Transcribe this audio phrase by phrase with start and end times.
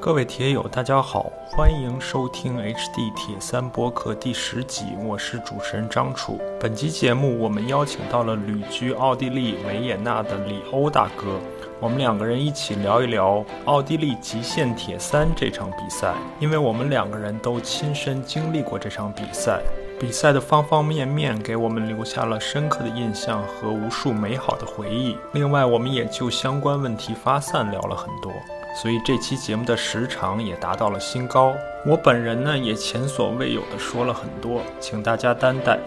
[0.00, 6.40] 各位铁友，大家好，欢迎收听 HD 铁三播客第十集，我是主持人张楚。
[6.58, 11.38] 本集节目我们邀请到了旅居奥地利维也纳的李欧大哥，
[11.80, 19.60] 我们两个人一起聊一聊奥地利极限铁三这场比赛，因为我们两个人都亲身经历过这场比赛，
[20.00, 25.14] 比赛的方方面面给我们留下了深刻的印象和无数美好的回忆。
[25.32, 28.32] 另外，我们也就相关问题发散聊了很多。
[28.74, 31.54] 所以这期节目的时长也达到了新高。
[31.86, 35.78] 我本人呢也前所未有的说了很多，请大家担待。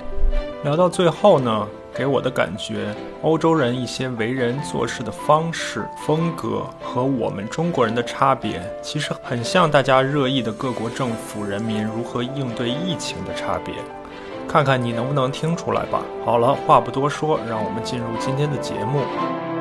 [0.63, 13.75] 聊到最后呢，给我的感觉，欧洲人一些为人做事的方式、风格和我们中国人的差别，其实很像大家热议的各国政府人民如何应对疫情的差别。
[14.47, 16.01] 看看你能不能听出来吧。
[16.25, 19.52] 好了，话不多说，让我们进入今天的节目。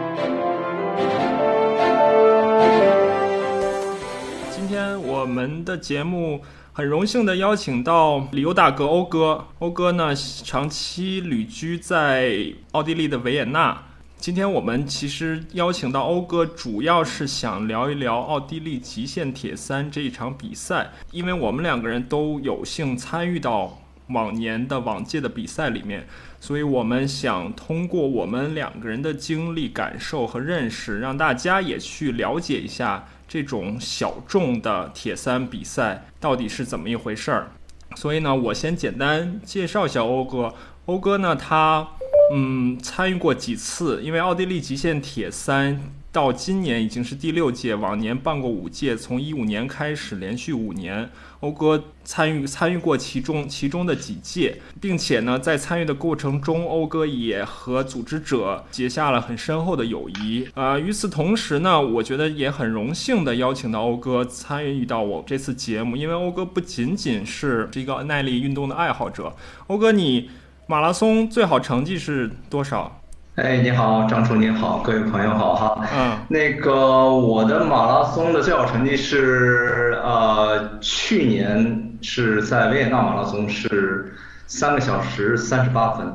[5.23, 6.43] 我们的节目
[6.73, 13.81] 很荣幸的邀请到李欧大哥欧哥，欧哥呢长期旅居在奥地利的维也纳。
[14.19, 26.05] 今天我们其实邀请到欧哥，主要是想聊一聊奥地利极限铁三这一场比赛，因为我们两个人都有幸参与到往年的往届的比赛里面，
[26.41, 33.07] 所以我们想通过我们两个人的经历、感受和认识，让大家也去了解一下。
[33.33, 37.49] 这种小众的铁三比赛到底是怎么一回事儿？
[37.97, 40.53] 所以呢，我先简单介绍一下欧哥。
[40.85, 41.89] 欧哥呢，他
[42.35, 45.81] 嗯参与过几次，因为奥地利极限铁三。
[46.13, 51.09] 到今年已经是第六届，往年办过五届，从一五年开始连续五年，
[51.41, 60.47] 欧哥参与参与过其中其中的几届，并且呢，在参与的过程中，欧哥也和组织者结下了很深厚的友谊。
[60.53, 69.35] 啊，与此同时呢，我觉得也很荣幸的邀请到欧哥参与到我这次节目，因为欧哥不仅仅是一个耐力运动的爱好者，
[69.69, 70.29] 欧哥你
[70.67, 73.02] 马拉松最好成绩是多少？
[73.37, 75.89] 哎，你好，张楚，你好，各位朋友好哈。
[75.97, 84.15] 嗯，那个我的马拉松的最好成绩是呃，去年是在维也纳马拉松是
[84.47, 86.07] 三个小时三十八分。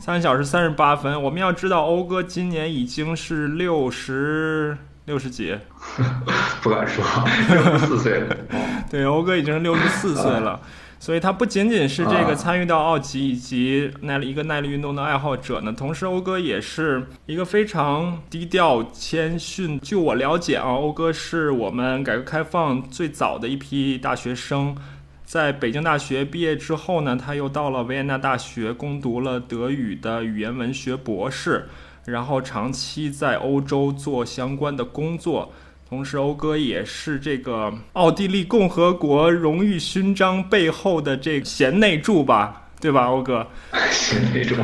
[0.00, 4.74] 三个小时三十八分，我们要知道欧哥今年已经是六十
[5.04, 5.54] 六十几，
[6.62, 7.04] 不敢说，
[7.50, 8.34] 六十四岁了。
[8.90, 10.58] 对，欧哥已经是六十四岁了。
[11.04, 19.78] 所以他不仅仅是这个参与到奥吉以及耐力一个耐力运动的爱好者呢，同时欧哥也是一个非常低调谦逊。
[19.80, 24.74] 据我了解啊，欧哥是我们改革开放最早的一批大学生，
[25.26, 31.68] 在北京大学毕业之后呢，他又到了维也纳大学攻读了德语的语言文学博士，
[32.06, 35.52] 然后长期在欧洲做相关的工作。
[35.94, 43.46] 同时，欧哥也是这个奥地利共和国荣誉勋章背后的这贤内助吧，对吧，欧哥？
[43.92, 44.56] 贤内助，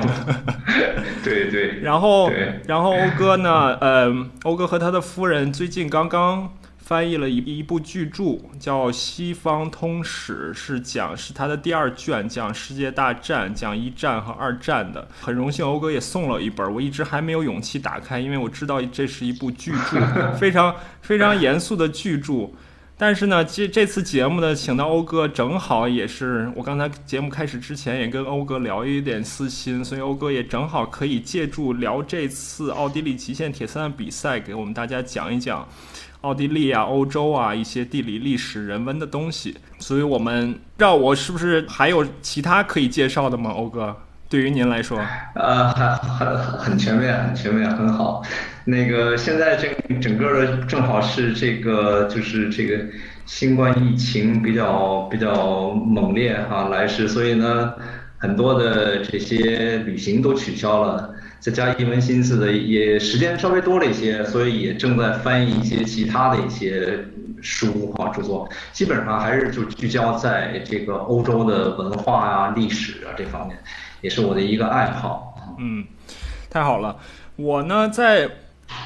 [1.22, 1.78] 对对。
[1.80, 2.28] 然后，
[2.66, 3.78] 然后欧哥呢？
[3.80, 6.52] 呃，欧哥和他的夫人最近刚刚。
[6.91, 15.06] 翻译了一一部巨著，叫《西方通史》，是讲是他的第二卷，讲世界大战，讲一战和二战的。
[15.21, 20.01] 很荣幸，欧哥也送了一本，我一直还没有勇气打开，因为我知道这是一部巨著，
[20.37, 22.51] 非常非常严肃的巨著。
[22.99, 35.69] 但是呢，这这次节目呢，请到欧哥，正好也是我刚才节目开始之前也跟欧哥聊一点私心，所以欧哥也正好可以借助聊这次奥地利极限铁三的比赛，给我们大家讲一讲。
[36.22, 43.50] 奥地利啊，欧洲啊，一些地理、历史、人文的东西，所以我们让我是不是还有其他可以介绍的吗？
[43.50, 43.97] 欧哥，
[44.28, 45.00] 对于您来说，
[45.34, 48.22] 呃，很很很全面，很全面，很好。
[48.66, 52.84] 那个现在这整个的正好是这个，就是这个
[53.25, 57.72] 新冠疫情比较比较猛烈哈来势，所以呢，
[58.19, 61.14] 很多的这些旅行都取消了。
[61.41, 66.98] 再加一门心思的，也时间稍微多了一些，所以也正在翻译一些其他的一些
[67.41, 73.59] 书哈著作，基本上还是就聚焦在这个欧洲的文化啊、历史啊这方面，
[74.03, 75.57] 也是我的一个爱好。
[75.59, 75.84] 嗯，
[76.51, 76.97] 太好了，
[77.37, 78.31] 我呢在。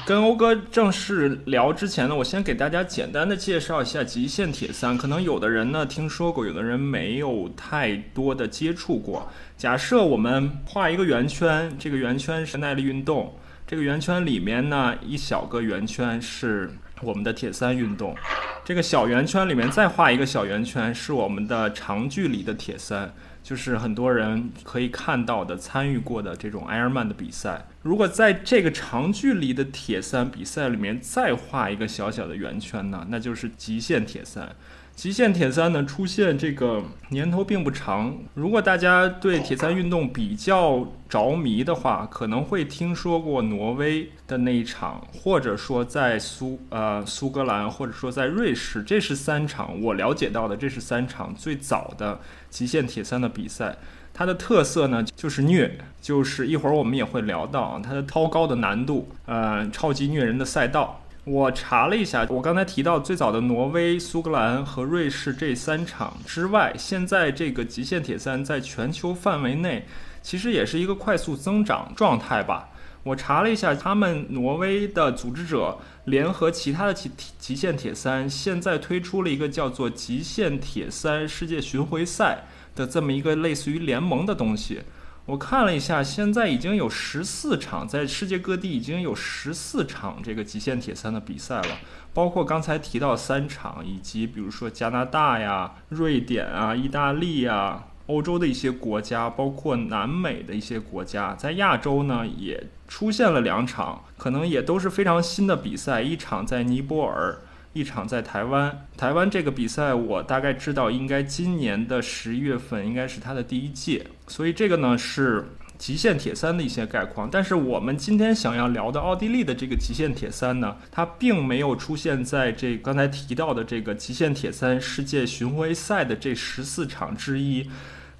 [0.05, 4.97] 跟欧哥正式聊之前呢，我先给大家简单的介绍一下极限铁三。
[4.97, 9.27] 可能有的人呢听说过，有的人没有太多的接触过。
[9.57, 13.33] 假设我们画一个圆圈，这个圆圈是耐力运动，
[13.65, 16.69] 这个圆圈里面呢一小个圆圈是
[17.01, 18.15] 我们的铁三运动，
[18.63, 23.11] 这个小圆圈里面再画一个小圆圈是我们的长距离的铁三。
[23.45, 27.67] 就是很多人可以看到的、参与过的这种埃尔曼的比赛。
[27.83, 34.55] 如果在这个长距离的铁三比赛里面再画一个小小的圆圈呢，那就是极限铁三。
[34.95, 38.17] 极限铁三呢出现这个年头并不长。
[38.33, 53.77] 如果大家对铁三运动比较着迷的话，可能会听说过挪威的那一场，或者说在苏呃苏格兰，或者说在瑞士，这是三场我了解到的，这是三场最早的极限铁三的比赛。
[54.13, 61.01] 它的特色呢就是虐，就是一会儿我们也会聊到它的超高的难度，呃，超级虐人的赛道。
[61.25, 69.87] 我查了一下，我刚才提到最早的挪威、苏格兰和瑞士这三场之外，现在这个极限铁三在全球范围内
[70.21, 72.69] 其实也是一个快速增长状态吧。
[73.01, 82.43] 我查了一下，他们挪威的组织者联合其他的极极限铁三，现在推出了一个叫做极限铁三世界巡回赛
[82.75, 84.83] 的这么一个类似于联盟的东西。
[85.27, 91.79] 我看了一下，现在已经有十四场，在世界各地已经有十四场这个极限铁三的比赛了，
[92.13, 107.39] 包括刚才提到三场，以及比如说加拿大呀、瑞典啊、意大利呀、欧洲的一些国家，包括南美的一些国家，在亚洲呢也出现了两场，可能也都是非常新的比赛，一场在尼泊尔。
[107.75, 117.27] 一场在台湾，台湾这个比赛我大概知道，应该今年的十一月份应该是它的第一届，所以这个呢是极限铁三的一些概况。
[117.29, 127.69] 但是我们今天想要聊的奥地利的这个极限铁三呢，它并没有出现在这刚才提到的这个极限铁三世界巡回赛的这十四场之一，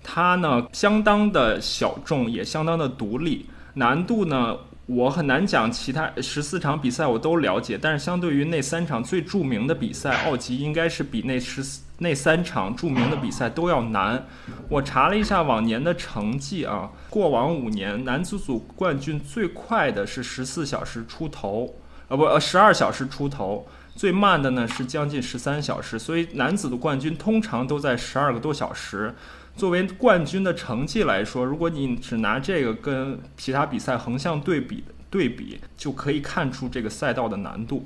[0.04, 4.58] 它呢相当的小众，也相当的独立，难度呢。
[4.88, 14.28] 我很难讲其他十四场比赛我都了解，但是相对于那三场最著名的比赛，奥吉应该是比那十四那三场著名的比赛都要难。
[14.70, 21.76] 我查了一下往年的成绩啊，过往五年男子组冠军最快的是十四小时出头，
[22.10, 29.16] 呃不呃十二小时出头，最慢的呢是将近十三小时，所以男子的冠军通常都在十二个多小时。
[29.56, 37.86] 作为冠军的成绩来说，如果你只拿这个跟其他比赛横向对比对比，就可以看出这个赛道的难度。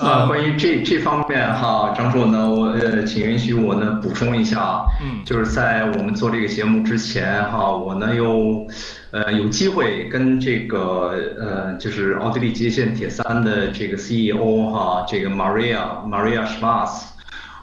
[0.00, 8.64] 啊，关于这这方面哈，张硕呢，我呃，请允许我呢补充一下啊，嗯，就是在我们做这个节目之前哈，我呢又
[9.10, 17.11] 呃有机会跟这个呃就是奥地利极限铁三的这个 CEO 哈，这个 Maria Maria Schwarz。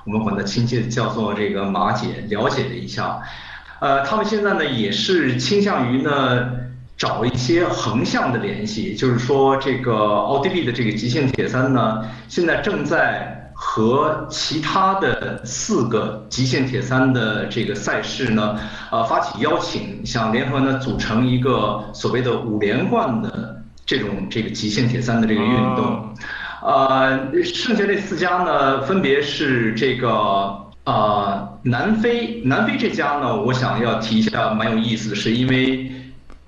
[0.06, 3.20] 我们管它亲切叫做这个马姐，了解了一下，
[3.80, 6.50] 呃，他们现在呢也是倾向于呢
[6.98, 18.58] 找一些横向的联系，就是说这个奥地利的这个极限铁三呢，现在正在和其他的四个极限铁三的这个赛事呢，
[18.90, 26.16] 呃，发起邀请，想联合呢组成一个所谓的五连冠的这种这个极限铁三的这个运动。
[26.62, 30.10] 呃，剩下这四家呢，分别是这个
[30.84, 35.90] 呃南非，南非这家呢，我想要提一下，蛮有意思的是，因为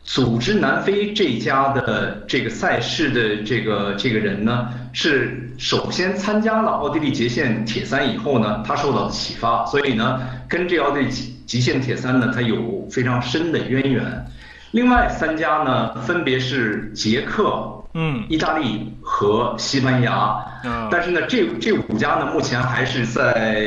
[0.03, 10.19] 组织南非这家的这个赛事的这个这个人呢，是首先参加了奥地利极限铁三以后呢，他受到启发，所以呢，
[10.49, 11.09] 跟这奥地利
[11.45, 14.25] 极限铁三呢，他有非常深的渊源。
[14.71, 17.77] 另外三家呢，分别是捷克。
[17.93, 23.57] 嗯，意大利和西班牙，嗯但是呢，这这五家呢，目前还是在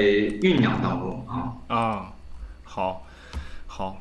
[0.40, 1.52] 酝酿当中啊。
[1.68, 2.12] 啊，
[2.62, 3.04] 好，
[3.66, 4.00] 好，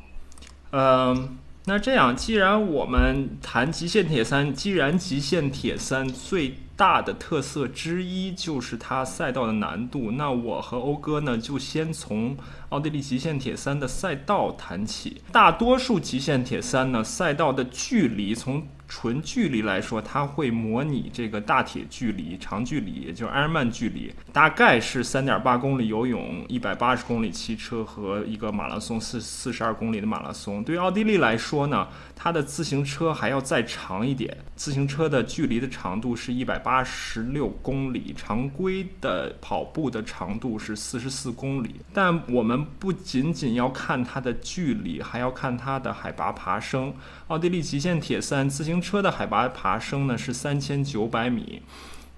[0.70, 1.36] 嗯，
[1.66, 12.36] 那这样，既然我们谈极限铁三，既然极限铁三最大的特色之一就是它赛道的难度，那我和欧哥呢，就先从
[12.70, 15.22] 奥地利极限铁三的赛道谈起。
[15.30, 30.62] 大多数极限铁三呢，赛道的距离从纯距离来说，它会模拟这个大铁距离、长距离，也就是埃尔曼距离，大概是三点八公里游泳、一百八十公里骑车和一个马拉松四四十二公里的马拉松。
[30.62, 41.76] 对于奥地利来说呢，它的自行车还要再长一点，自行车的距离的长度是一百八十六公里，常规的跑步的长度是四十四公里。
[41.92, 46.94] 但我们不仅仅要看它的距离，还要看它的海拔爬升。
[47.28, 51.62] 奥地利极限铁三自行车的海拔爬升呢是三千九百米，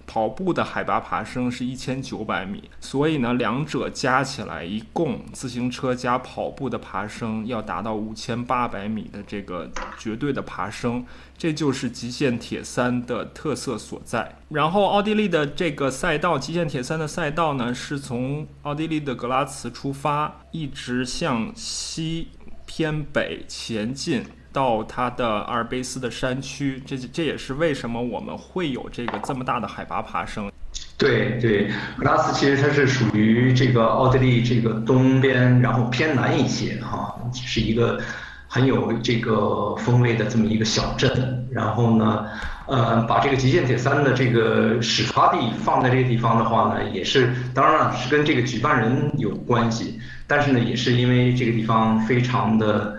[0.06, 11.04] 跑步的海拔爬升是一千九百米，所以呢两者加起来一共自行车加跑步的爬升要达到五千八百米的这个绝对的爬升，
[11.36, 14.36] 这就是极限铁三的特色所在。
[14.48, 22.28] 然后奥地利的这个赛道，极限铁三的赛道呢是从奥地利的格拉茨出发，一直向西。
[22.68, 24.24] 偏北前进
[24.56, 30.50] 到它的阿尔卑斯的山区，这这也是为什么我们会有这个这么大的海拔爬升。
[30.96, 38.00] 对对，格拉斯其实它是属于这个奥地利这个东边，然后偏南一些哈，是一个
[38.48, 41.46] 很有这个风味的这么一个小镇。
[41.52, 42.24] 然后呢，
[42.66, 52.96] 呃，把这个极限铁三的这个始发地放在这个地方的话呢，也是当然了，是跟这个举办人有关系，但是呢，也是因为这个地方非常的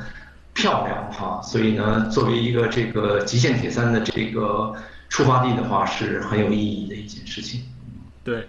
[0.58, 4.74] 漂亮哈，所以呢，作为一个这个极限铁三的这个
[5.08, 7.62] 出发地的话，是很有意义的一件事情。
[8.24, 8.48] 对，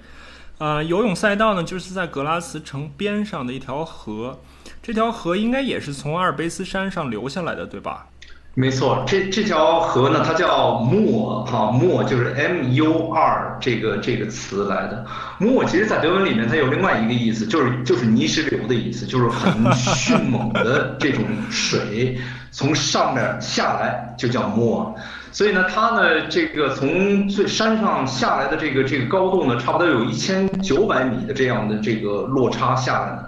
[0.57, 4.41] 呃，游泳赛道呢，就是在格拉茨城边上的一条河，
[4.83, 8.07] 这条河应该也是从阿尔卑斯山上流下来的，对吧？
[8.59, 15.07] 没错，这这条河呢，它叫莫哈莫，就是 M U R 这个这个词来的。
[15.39, 22.19] 莫其实，在德文里面它有另外一个意思，就是就是泥石流的意思，就是很迅猛的这种水
[22.51, 24.93] 从上面下来就叫莫。
[25.31, 33.23] 所以呢，它呢，这个从最山上下来的这个这个高度呢，差不多有一千九百米的这样的这个落差下来呢。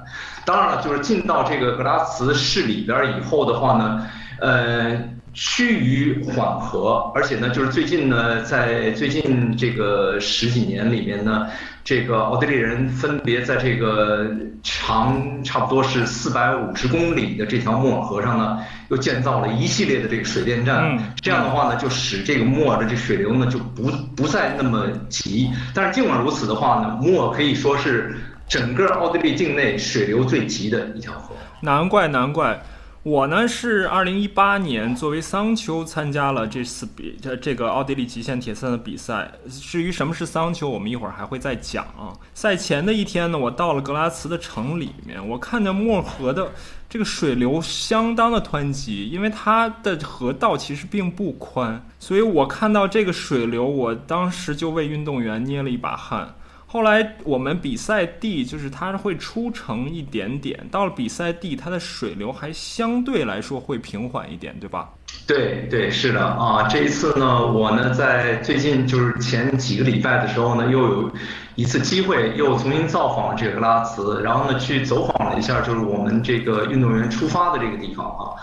[0.45, 4.05] 当然了，就是进到这个格拉茨市里边以后的话呢，
[4.41, 5.01] 呃。
[5.33, 11.47] 趋于缓和，而且呢，就是最近呢，在最近这个十几年里面呢，
[11.85, 14.29] 这个奥地利人分别在这个
[14.63, 18.59] 长差不多是四百五十公里的这条莫尔河上呢，
[18.89, 20.99] 又建造了一系列的这个水电站。
[21.23, 25.49] 这样的话呢，就使这个莫尔的这水流呢就不不再那么急。
[25.73, 28.17] 但是尽管如此的话呢，莫尔可以说是
[28.49, 31.37] 整个奥地利境内水流最急的一条河。
[31.61, 32.61] 难怪，难怪。
[33.03, 39.33] 我呢是二零一八年作为桑丘参加了这次比这这个奥地利极限铁三的比赛。
[39.49, 41.87] 至于什么是桑丘，我们一会儿还会再讲。
[42.35, 46.53] 赛前的一天呢，我到了格拉茨的城里面，我看见莫河的
[46.91, 56.35] 这个水流相当的湍急，因为它的河道其实并不宽，所以我看到这个水流，我当时就为运动员捏了一把汗。
[56.73, 64.89] 后来我们比赛地就是它会出城一点点，到了比赛地，它的水流还相对来说会平缓一点，对吧？
[65.27, 66.69] 对对，是的啊。
[66.69, 71.11] 这一次呢，我呢在最近就是前几个礼拜的时候呢，又有
[71.57, 78.39] 一次机会又重新造访这个拉茨，然后呢去走访了一下，就是我们这个运动员出发的这个地方啊。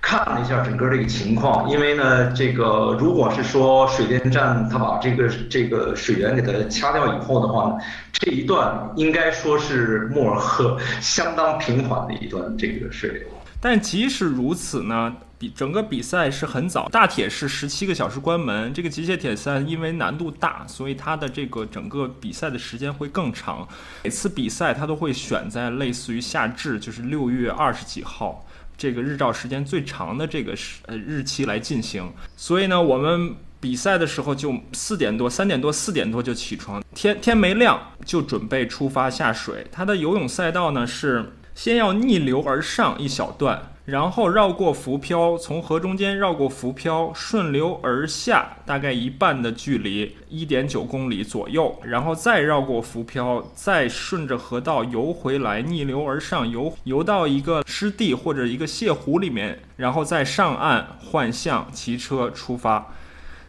[0.00, 7.78] 看了一下整个这个情况，因为呢，这个如果是说水电站它把这个这个水源给它掐掉以后的话呢，
[8.12, 13.22] 这一段应该说是莫尔河相当平缓的一段这个水流。
[13.60, 18.72] 但即使如此呢，比整个比赛是很早，大铁是十七个小时关门。
[18.72, 23.66] 这个极限铁三因为难度大，所以它的这个整个比赛的时间会更长。
[24.04, 28.44] 每次比赛它都会选在类似于夏至，就是六月二十几号。
[28.78, 39.66] 这个日照时间最长的这个时呃日期来进行，所以呢，我们比赛的时候就四点多、三点多、四点多就起床，天天没亮就准备出发下水。
[39.72, 43.74] 它的游泳赛道呢是先要逆流而上一小段。
[43.88, 62.92] 然后绕过浮漂，从河中间绕过浮漂，顺流而下，大概一半的距离，一点九公里左右，然后再绕过浮漂，再顺着河道游回来，逆流而上，游游到一个湿地或者一个泻湖里面，然后再上岸换向骑车出发。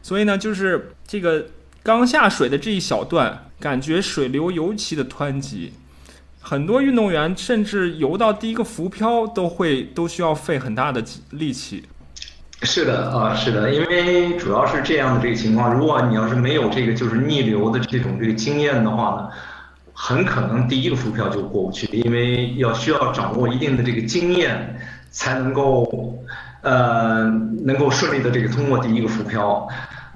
[0.01, 1.47] 所以呢，就是这个
[1.83, 5.73] 刚下水的这一小段，感觉水流尤其的湍急。
[6.49, 11.83] 很多运动员甚至游到第一个浮漂都会都需要费很大的力气。
[12.63, 15.71] 是的啊，是的，因为主要是这样的这个情况。
[15.71, 19.29] 如果你要是没有这个就是逆流的这种这个经验的话呢，
[19.93, 24.75] 很可能第一个浮漂就过不去，因为要需要掌握一定的这个经验
[25.11, 26.17] 才能够
[26.63, 27.25] 呃
[27.63, 29.67] 能够顺利的这个通过第一个浮漂。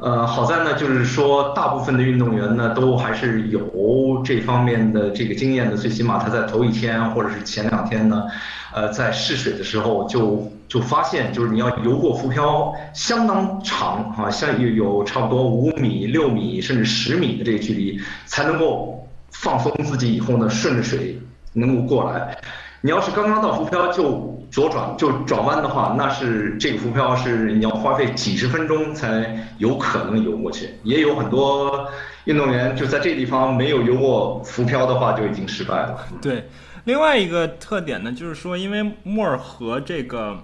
[0.03, 5.77] 呃，好在呢，就是说，大部分的运动员呢，都还是有这方面的这个经验的。
[5.77, 8.25] 最起码他在头一天或者是前两天呢，
[8.73, 21.17] 呃，在试水的时候就就发现，就是你要游过浮漂相当长啊，像有有差不多五米、六米甚至十米的这个距离，才能够放松自己以后呢，顺着水
[21.53, 22.37] 能够过来。
[22.85, 30.69] 你要是刚刚到浮漂就左转就转弯的话，那是这个浮漂是你要花费几十分钟才有可能游过去。
[30.83, 31.87] 也有很多
[32.25, 35.97] 运动员就在这地方没有游过浮漂的话就已经失败了。
[36.21, 36.43] 对，
[36.83, 40.37] 另外一个特点呢，就是说因为莫尔河这个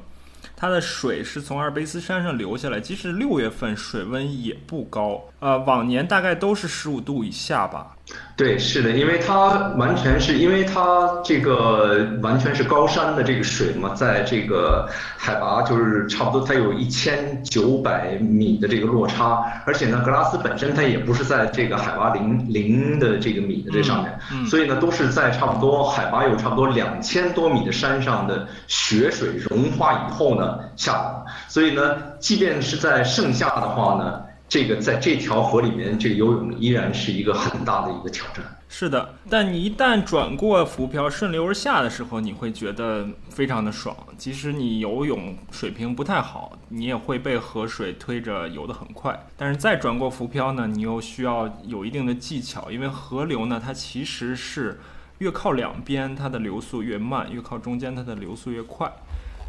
[0.55, 7.96] 它的水是从阿尔卑斯山上流下来，即使六月份水温也不高，呃，往年大概都是十五度以下吧。
[8.36, 31.12] 对，是的，因为它完全是因为它这个完全是高山的这个水嘛，在这个海拔就是差不多它有一千九百米的这个落差，而且呢，格拉斯本身它也不是在这个海拔零零的这个米的这上面，所以呢都是在差不多海拔有差不多两千多米的山上的雪水融化以后呢下来，
[31.48, 34.22] 所以呢，即便是在盛夏的话呢。
[34.50, 38.44] 这个在这条河里面，这游泳依然是一个很大的一个挑战。
[38.68, 43.96] 是的，但你一旦转过浮漂，顺流而下的时候，你会觉得非常的爽。
[44.18, 49.27] 即使你游泳水平不太好，你也会被河水推着游得很快。
[49.38, 54.79] 但是再转过浮漂呢，你又需要有一定的技巧，因为河流呢，它其实是
[55.20, 58.91] 越靠两边它的流速越慢，越靠中间它的流速越快。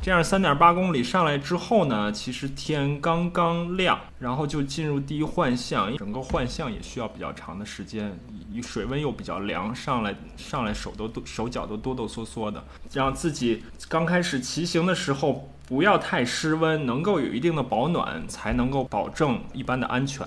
[0.02, 5.94] 这样三点八公里上来之后呢，其实天刚刚亮，然后就进入第一幻象。
[5.98, 8.18] 整个幻象也需要比较长的时间，
[8.62, 12.64] 水温又比较凉，上来上来手都手脚都哆哆嗦嗦的，
[12.94, 20.26] 让自己刚开始骑行的时候不要太失温，能够有一定的保暖，才能够保证一般的安全。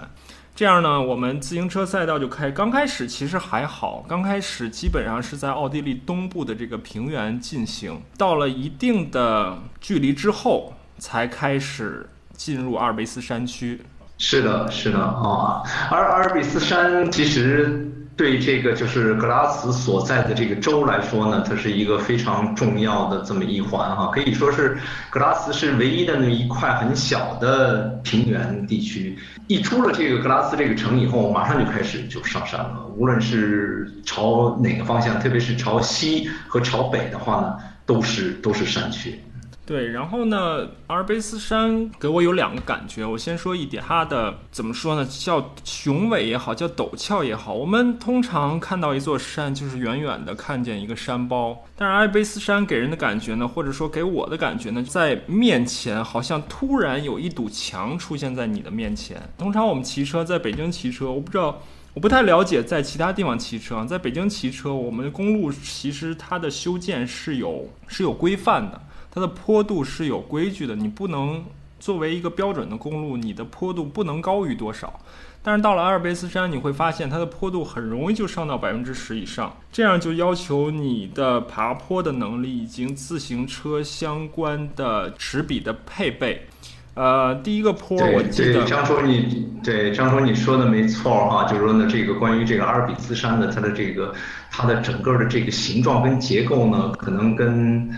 [0.55, 2.51] 这样呢，我们自行车赛道就开。
[2.51, 8.00] 刚开始其实还好，刚开始基本上是在奥地利东部的这个平原进行。
[8.17, 13.81] 到了一定的距离之后，才开始进入阿尔卑斯山区。
[14.19, 15.63] 是的，是的啊。
[15.89, 17.91] 而阿尔卑斯山其实。
[18.15, 24.77] 对这个就是格拉茨所在的这个州来说呢，它是一个非常重要的这么一环哈，可以说是
[25.10, 29.17] 格拉茨是唯一的那一块很小的平原地区。
[29.48, 37.55] 一出了这个格拉斯这个城以后，马上就开始就上山了，无论是朝哪个方向，特别是朝西和朝北的话呢，
[37.86, 39.20] 都是都是山区。
[39.65, 43.05] 对，然后呢，阿尔卑斯山给我有两个感觉。
[43.05, 45.05] 我先说一点，它的怎么说呢？
[45.05, 47.53] 叫雄伟也好，叫陡峭也好。
[47.53, 51.63] 我们通常看到一座山，就是远远的看见一个山包。
[51.77, 59.29] 但是阿尔卑斯山给人的感觉呢，或者说给我的感觉呢，在面前好像突然有一堵墙出现在你的面前。
[59.38, 61.62] 通常我们骑车在北京骑车，我不知道，
[61.93, 63.86] 我不太了解在其他地方骑车。
[63.86, 68.81] 在北京骑车，我们的公路其实它的修建是有是有规范的。
[69.13, 71.43] 它的坡度是有规矩的，你不能
[71.79, 74.99] 作为一个标准的公路，你的坡度不能高于多少。
[75.43, 86.47] 但是到了阿尔卑斯山，你会发现它的坡度很容易就上到百分之十以上，这样就要求你的爬坡的能力以及自行车相关的齿比的配备。
[86.95, 94.13] 呃，第一个坡，我记得张叔你对张叔你说的没错哈，就是说呢，这个关于这个阿尔卑斯山的它的这个
[94.49, 97.89] 它的整个的这个形状跟结构呢，可能跟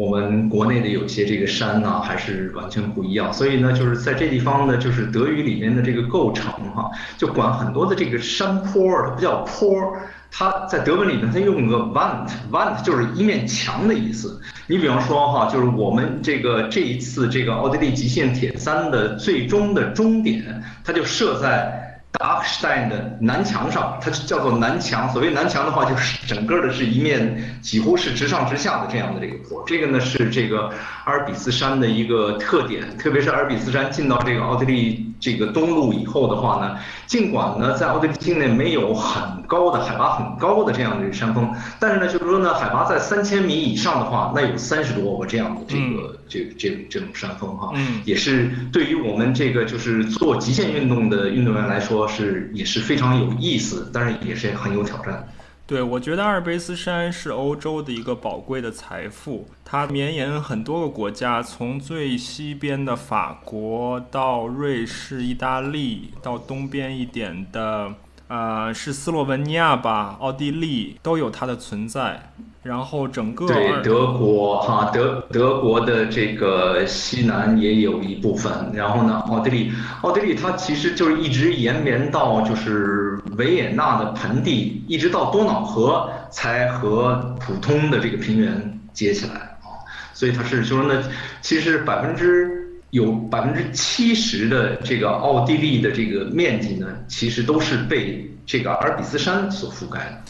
[0.00, 9.94] 我们国内的有些这个山呢，还是完全不一样，所以呢，就是在这地方呢，就是德语里面的这个构成哈，就管很多的这个山坡，它不叫坡，
[10.30, 14.40] 它在德文里面它用个 Wand，Wand 就是一面墙的意思。
[14.66, 21.89] 你比方说哈，就是我们这个这一次这个奥地利极限铁三的最终的终点，它就设在。
[22.12, 25.08] 达克施泰的南墙上，它叫做南墙。
[25.10, 29.62] 所谓南墙的话，就是整个的是一面几乎是直上直下的这样的这个坡。
[29.66, 30.70] 这个呢是这个
[31.04, 35.06] 阿尔卑斯山的一个特点，特别是阿尔卑斯山进到这个奥地利。
[35.20, 47.74] 这个东路以后的话呢，尽管呢在奥地利境内没有很高的海拔很高的这样的山峰，但是呢就是说呢海拔在三千米以上的话，那有三十多个这样的这个这这这种山峰哈，
[48.06, 55.28] 也是对于我们这个就是做极限运动的运动员来说是也是非常有意思，但是也是很有挑战。
[55.66, 67.94] 对，我觉得阿尔卑斯山是欧洲的一个宝贵的财富，它绵延很多个国家，从最西边的法国到瑞士、意大利，到东边一点的。
[68.26, 70.16] 呃，是斯洛文尼亚吧？
[70.20, 72.30] 奥地利都有它的存在，
[72.62, 89.80] 然后整个对德国哈德德国的这个西南也有一部分，然后呢，奥地利奥地利它其实就是一直延绵到就是维也纳的盆地，一直到多瑙河才和普通的这个平原接起来啊，
[90.12, 91.02] 所以它是就说呢，
[91.42, 92.58] 其实百分之。
[92.90, 100.22] 有百分之七十的这个奥地利的这个面积呢，其实都是被这个阿尔卑斯山所覆盖的。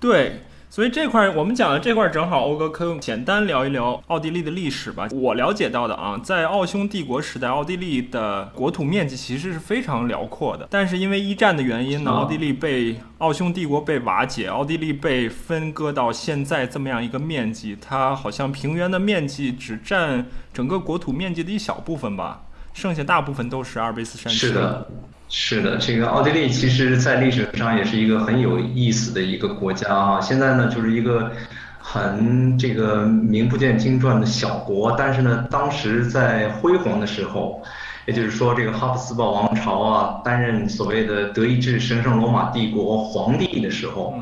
[0.00, 0.32] 对。
[0.76, 5.08] 所以这块我们讲的这块正好，欧哥可以简单聊一聊奥地利的历史吧。
[5.10, 10.68] 我了解到的啊，在奥匈帝国时代，奥地利的国土面积其实是非常辽阔的。
[10.70, 22.42] 但是因为一战的原因呢，奥地利被奥匈帝国被瓦解，奥地利被分割到现在这么样一个面积，它好像平原的面积只占整个国土面积的一小部分吧，
[22.74, 24.48] 剩下大部分都是阿尔卑斯山区。
[24.48, 24.86] 是的。
[25.28, 30.20] 是的，这个奥地利其实在历史上也是一个很有意思的一个国家啊。
[30.20, 31.32] 现在呢，就是一个
[31.78, 37.60] 很这个名不见经传的小国，但是呢，当时在辉煌的时候，
[38.06, 44.14] 也就是说这个哈布斯堡王朝啊，担任所谓的德意志神圣罗马帝国皇帝的时候，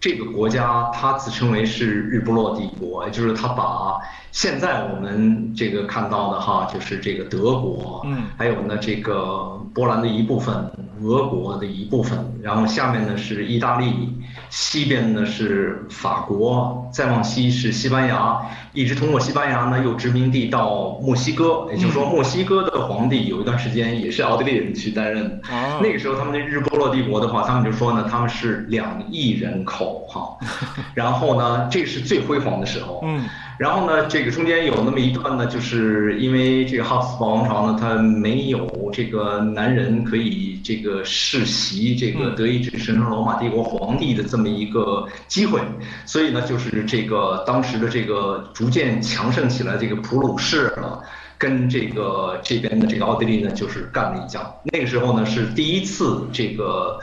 [0.00, 3.98] 这个国家它自称为是日不落帝国，也就是它把。
[4.30, 10.54] 现在我们这个看到的哈，就是这个德国，嗯，还有呢这个波兰的一部分，
[11.02, 14.12] 俄国的一部分，然后下面呢是意大利，
[14.50, 18.38] 西边呢是法国，再往西是西班牙，
[18.72, 25.40] 一直通过西班牙呢又殖民地到墨西哥，也就是说墨西哥的皇帝有一段时间也是奥地利人去担任。
[25.80, 30.36] 那个时候他们的日不落帝国的话，他们就说呢他们是两亿人口哈，
[30.94, 33.00] 然后呢这是最辉煌的时候。
[33.04, 33.24] 嗯。
[33.58, 45.60] 然后呢，这个中间有那么一段呢，就是因为这个哈布斯堡王朝呢，它没有这个男人可以这个世袭这个德意志神圣罗马帝国皇帝的这么一个机会，
[46.06, 51.00] 所以呢，就是这个当时的这个逐渐强盛起来这个普鲁士啊，
[51.36, 54.48] 跟这个这边的这个奥地利呢，就是干了一架。
[54.72, 57.00] 那个时候呢，是第一次这个。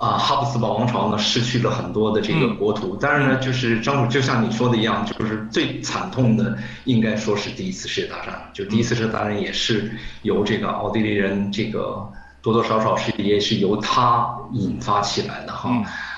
[0.00, 12.02] 啊，哈布斯堡王朝呢失去了很多的这个国土，当然呢，就是张主就像你说的一样，就是最惨痛的应该说是第一次世界大战，就第一次世界大战也是由这个奥地利人这个
[12.40, 15.70] 多多少少是也是由他引发起来的哈。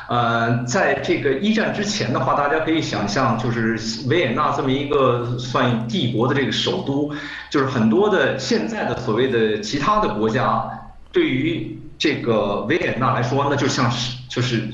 [0.09, 7.13] 呃，在这个一战之前的话，大家可以想象，就是维也纳这么一个算帝国的这个首都，
[7.51, 10.71] 就是很多的现在的所谓的其他的国家
[11.11, 11.81] 对于。
[12.03, 14.69] 这个维也纳来说，那就像是就是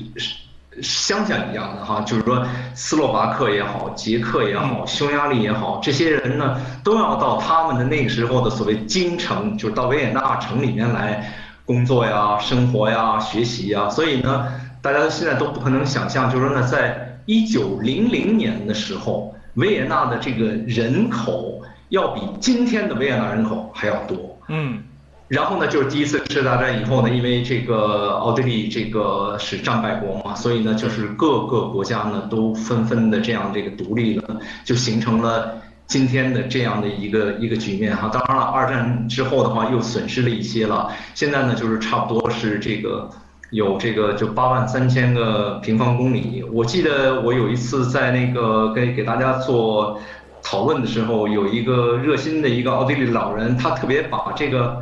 [0.81, 11.31] 乡下一样的哈，就是说斯洛伐克也好，捷克也好，匈牙利也好，这些人呢都要到他们的那个时候的所谓京城，就是到维也纳城里面来
[11.65, 13.87] 工作呀、生活呀、学习呀。
[13.87, 14.47] 所以呢，
[14.81, 24.17] 大家现在都不可能想象，就是说呢，在一九零零年的时候，维也纳的这个人口要比今天的维也纳人口还要多。
[24.47, 24.81] 嗯。
[25.29, 38.09] 然后呢，就是第一次世界大战以后呢，因为这个奥地利这个是战败国嘛，所以呢，就是各个国家呢都纷纷的这样这个独立了，就形成了今天的这样的一个一个局面哈。
[38.11, 43.07] 当然了，二战之后的话又损失了一些了，现在呢就是差不多是这个
[43.51, 46.43] 有这个就八万三千个平方公里。
[46.51, 50.01] 我记得我有一次在那个给给大家做
[50.41, 54.81] 讨论的时候，有一个热心的一个奥地利老人，他特别把这个。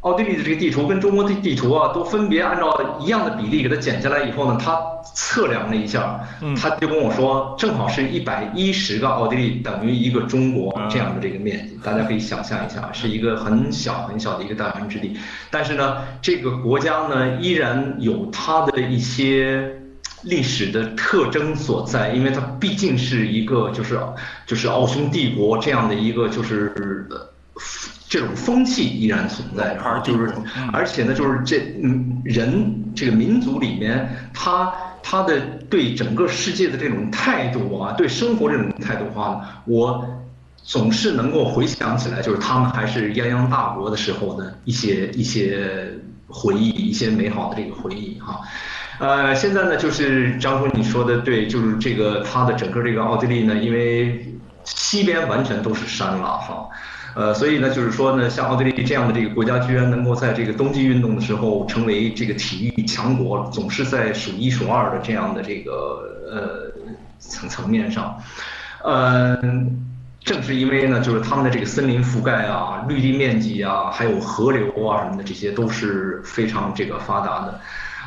[0.00, 4.80] 奥地利的这个地图跟中国的地图啊，都分别按照一样的比例给它剪下来以后呢，他
[5.14, 6.18] 测量了一下，
[6.58, 15.14] 他就跟我说，正好是一百一十个奥地利等于一个中国这样的这个面积，大家可以想象一下，是一个很小很小的一个大盘之地。
[15.50, 19.82] 但是呢，这个国家呢，依然有它的一些
[20.22, 24.00] 历史的特征所在，因为它毕竟是一个就是
[24.46, 27.06] 就是奥匈帝国这样的一个就是
[28.10, 30.34] 这种风气依然存在，而就是，
[30.72, 35.38] 而且呢，就是这嗯人这个民族里面，他他的
[35.70, 40.04] 对整个世界的这种态度啊，对生活这种态度话，我
[40.60, 45.88] 总是能够回想起来，就是他们还是泱泱大国的时候的一些一些
[46.26, 48.40] 回忆，一些美好的这个回忆哈。
[48.98, 56.68] 呃，现在呢，就是张叔你说的对，就是这个他的整个这个奥地利呢，因为西边完全都是山了哈。
[57.12, 65.72] 呃，所以呢，就是说呢，像奥地利这样的这个国家，居然能够在这个冬季运动的时候成为这个体育强国，总是在数一数二的这样的这个
[66.30, 66.72] 呃
[67.18, 68.16] 层层面上，
[68.84, 69.84] 嗯，
[70.20, 77.60] 正是因为呢，就是他们的这个森林覆盖啊、绿地面积啊，还有河流啊什么的，这些都是非常这个发达的。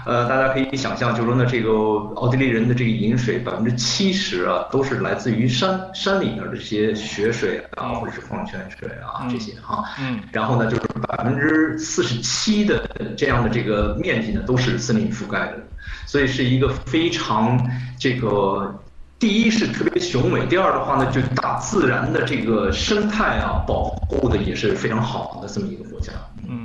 [0.05, 1.71] 呃，大家可以想象，就是说呢，这个
[2.15, 9.83] 奥地利人的这个饮水百分之七十啊，都是来自于山山里面的这些雪水啊，或者是矿泉水啊这些哈。
[9.99, 10.19] 嗯。
[10.31, 12.85] 然后呢，就是百分之四十七的
[13.17, 15.57] 这样的这个面积呢，都是森林覆盖的，
[16.05, 17.57] 所以是一个非常
[17.97, 18.77] 这个，
[19.17, 26.11] 第一是特别雄伟，第二的话呢，就大自然的这个生态啊，保护的也是非常好的这么一个国家。
[26.47, 26.62] 嗯。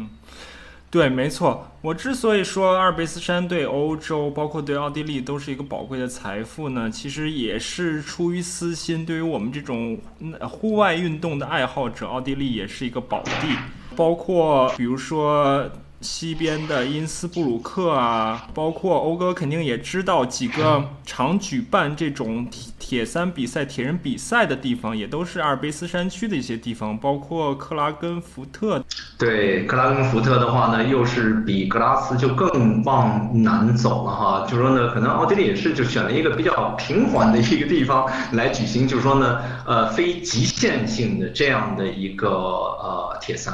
[0.91, 1.71] 对，没错。
[1.83, 9.05] 我之所以说阿尔卑斯山对欧洲，包括对奥地利都是一个宝贵的财富呢，其实也是出于私心。
[9.05, 9.99] 对于我们这种
[10.41, 13.55] 户外运动的爱好者，奥地利也是一个宝地。
[13.95, 28.83] 包括比如说西边的因斯布鲁克啊，包括欧哥肯定也知道几个常举办这种铁铁三比赛、铁人比赛的地方，也都是阿尔卑斯山区的一些地方，包括克拉根福特。
[29.19, 34.47] 对，克拉根福特的话呢，又是比格拉斯就更往南走了哈。
[34.49, 43.53] 就说呢，可能奥地利也是就选了一个比较平缓的一个地方来举行，就是说呢，呃，非极限性的这样的一个呃铁三。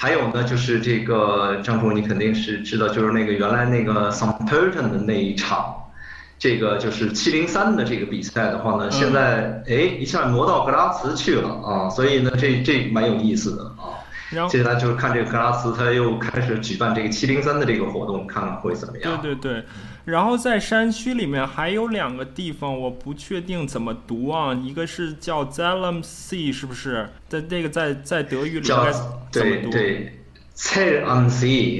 [0.00, 5.74] 还有呢，就是这个张叔，你肯定是知道，就是那个原来那个 s u m p e r t o n 的那一场，
[6.38, 13.97] 这个就是七零三的这个比赛的话呢，现在哎一下挪到格拉茨去了啊，所以呢，这这蛮有意思的啊。
[14.50, 19.20] 接下来就是看这个格拉斯，他又开始举办这个七零三的这个活动，看看会怎么样。
[19.22, 19.64] 对对对。
[20.04, 27.08] 然后在山区里面还有两个地方，我不确定怎么读啊，一个是叫 Zalem See，是不是？
[27.28, 28.92] 在那个在在德语里该
[29.30, 29.70] 怎么读？
[30.60, 31.00] C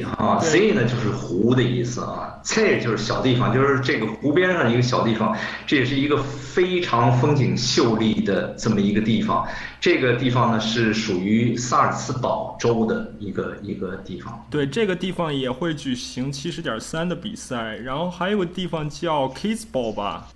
[0.03, 5.37] 啊，C 呢就是湖的意思啊，切就是小地方，就是这个湖边上一个小地方，
[5.67, 9.45] 这也是一个非常风景秀丽的这么一个地方。
[9.81, 14.47] 这个地方呢是属于萨尔茨堡州的一个一个地方。
[14.49, 20.29] 对，这个地方也会举行七十点三的比赛，然后还有个地方叫 Kitzbühel 吧？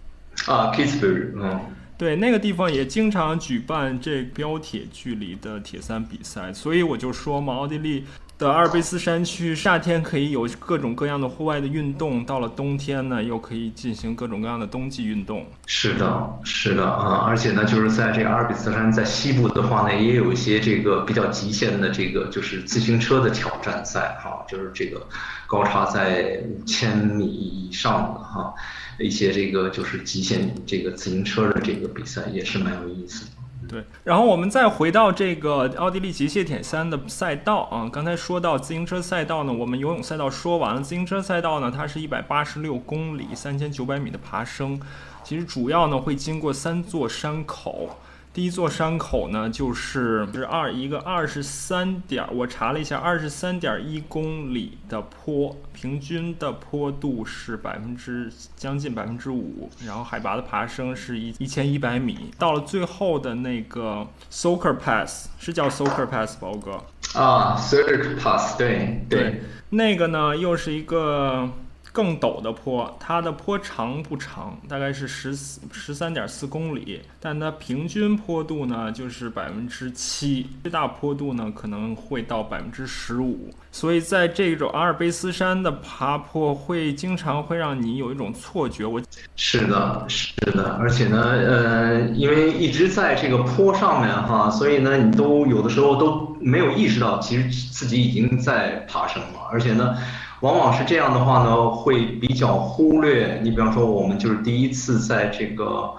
[0.49, 1.61] 啊，Kitzbühel，嗯，
[1.97, 8.05] 对，那个地方也经常举办这标铁距离的铁三比赛，所以我就说嘛，奥地利。
[8.43, 15.47] 的阿尔卑斯山区，夏天可以有各种各样的户外的运动，到了冬天呢，又可以进行各种各样的冬季运动。
[15.67, 25.07] 是的，是的啊，而且呢，就是在这个阿尔卑斯山在西部的话呢，也有一些这个比较极限的这个就是自行车的挑战赛哈，就是这个
[25.47, 28.53] 高差在五千米以上的哈，
[28.99, 33.31] 一些这个就是极限这个自行车的这个比赛也是蛮有意思的。
[33.73, 44.79] 对，然后我们再回到这个奥地利极限铁三的赛道啊，刚才说到自行车赛道呢，我们游泳赛道说完了，自行车赛道呢，它是一百八十六公里，三千九百米的爬升，
[45.25, 47.99] 其实主要呢会经过三座山口。
[48.35, 62.31] 第一座山口呢，就是是二一个二十三点，我查了一下，二十三点一公里的坡，平均的坡度是百分之将近百分之五，然后海拔的爬升是一一千一百米。
[62.39, 67.21] 到了最后的那个 Soaker Pass，是叫 Soaker Pass 吧，哥？
[67.21, 71.51] 啊，Soker Pass，对对，那个呢又是一个。
[71.93, 83.51] 更陡的坡，它的坡长不长，大概是十四十三点四公里，但它平均坡度呢就是百分之七，最大坡度呢可能会到百分之十五。
[83.71, 88.87] 所以在这种阿尔卑斯山的爬坡，会经常会让你有一种错觉。
[88.87, 89.01] 我
[89.37, 99.95] 是的，是的，而且呢，呃，因为一直在这个坡上面哈，所以呢，你都有的时候都没有意识到，其实自己已经在爬升了，而且呢。
[100.43, 103.41] 往往是这样的话呢，会比较忽略。
[103.45, 105.95] 你比方说，我们就是第一次在这个，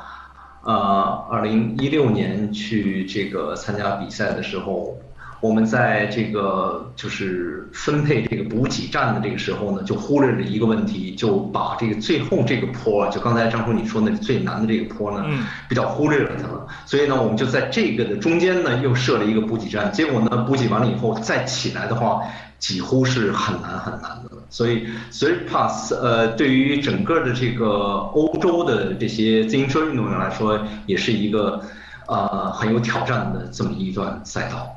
[0.63, 4.97] 呃，二零一六年去这个参加比赛的时候，
[5.43, 15.25] 我们在这个就是分配这个补给站的这个时候呢，就忽略了一个问题，就把这个最后这个坡，就刚才张叔你说那最难的这个坡呢，
[15.67, 16.65] 比较忽略了它了。
[16.85, 19.91] 所以呢，我们就在这个的中间呢，又设了一个补给站。
[19.91, 22.21] 结果呢，补给完了以后再起来的话。
[22.59, 24.87] 几乎是很难很难的，所以 e
[25.19, 31.61] e Pass 呃，对于整个的这个欧洲的这些自行车运动员来说，也是一个
[32.07, 34.73] 呃很有挑战的这么一段赛道。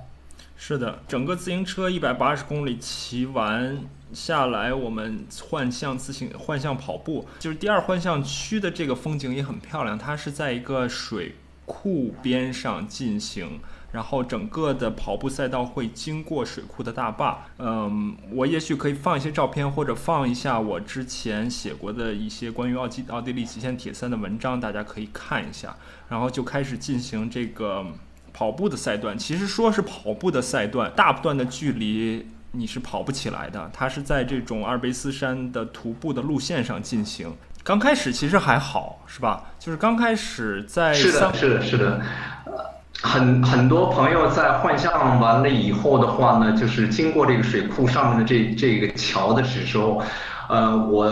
[0.57, 3.79] 是的，整个自行车一百八十公里骑完
[4.13, 13.61] 下来，我们换向自行换向跑步，就是第二换向区的这个风景也很漂亮，它是在一个水库边上进行。
[13.93, 25.75] 然后整个的跑步赛道会经过水库的大坝，嗯，我也许可以放一些照片，或者放一下我之前写过的一些关于奥基奥地利极限铁三的文章，大家可以看一下。
[26.11, 27.87] 然后就开始进行这个
[28.37, 29.17] 跑步的赛段。
[29.17, 33.71] 其实说是跑步的赛段，大段的距离你是跑不起来的。
[33.73, 37.35] 它是在这种阿尔卑斯山的徒步的路线上进行。
[37.65, 39.45] 刚开始其实还好，是吧？
[39.59, 42.03] 就是刚开始在是的，是的，是的。
[43.03, 50.03] 很很多朋友在幻象完了以后的话呢，就是经过这个水库上面的这这个桥的时候，
[50.49, 51.11] 呃，我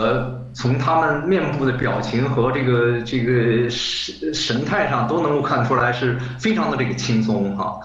[0.53, 7.79] 从他们面部的表情和这个这个神神态上都能够看出来是非常的这个轻松哈，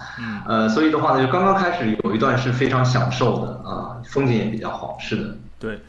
[0.47, 5.79] 呃，所以的话呢，就刚刚开始有一段是非常享受的啊，风景也比较好，是的，对。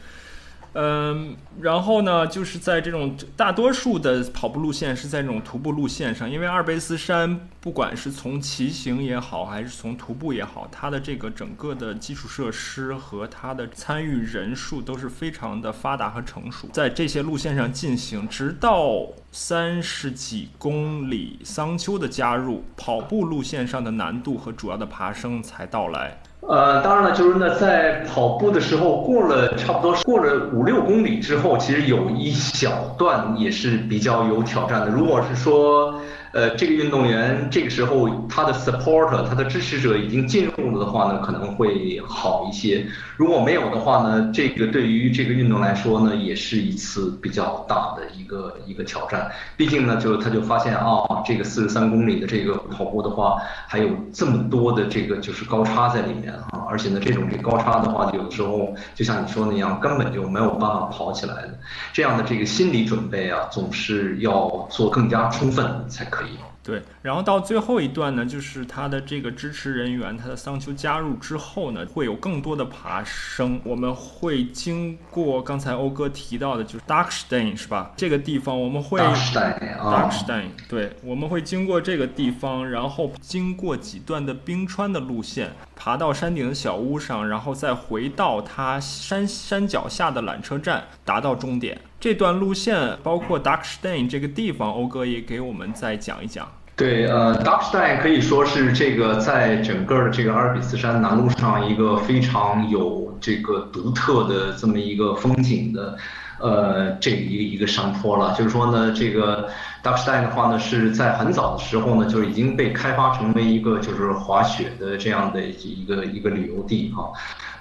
[0.73, 26.17] 嗯，然后呢，就是在这种大多数的跑步路线是在这种徒步路线上，因为阿尔卑斯山不管是从骑行也好，还是从徒步也好，它的这个整个的基础设施和它的参与人数都是非常的发达和成熟，在这些路线上进行，直到三十几公里桑丘的加入，跑步路线上的难度和主要的爬升才到来。
[26.45, 34.87] 呃，当然了，就是那，在跑步的时候，过了差不多过了五六公里之后，其实有一小段也是比较有挑战的。
[34.87, 36.01] 如果是说，
[36.33, 42.83] 呃，这个运动员这个时候他的 supporter，他的支持者已经进入了的话呢，可能会好一些。
[43.17, 49.31] 如果没有的话呢，这个对于这个运动来说呢，也是一次比较大的一个一个挑战。
[49.55, 61.53] 毕竟呢，就他就发现啊，这个四十三公里的这个跑步的话，还有这么多的这个就是高差在里面啊，而且呢，这种这高差的话，有的时候就像你说那样，根本就没有办法跑起来的。
[61.93, 66.22] 这样的这个心理准备啊，总是要做更加充分才可以。
[66.63, 73.59] 对，然后到最后一段呢，就是他的这个支持人员，他的桑丘加入之后呢，会有更多的爬升。
[73.65, 77.91] 我们会经过刚才欧哥提到的，就是 Darkstein 是吧？
[77.97, 91.77] 这个地方我们会 Darkstein，对，我们会经过这个地方，然后经过几段的冰川的路线，爬到山顶的小屋上，然后再回到它山山脚下的缆车站，达到终点。
[92.03, 96.45] 这段路线包括 Darkstein 这个地方，欧哥也给我们再讲一讲。
[96.75, 105.97] 对，呃，Darkstein 可以说是这个在整个的这个阿尔卑斯山南路上一个非常有这个独特的这么一个风景的，
[106.43, 108.35] 呃，这一个一个山坡了。
[108.37, 109.49] 就是说呢，这个
[109.81, 117.11] Darkstein 的话呢，是在很早的时候呢，就是已经被开发成为一个就是滑雪的这样的一个一个旅游地哈。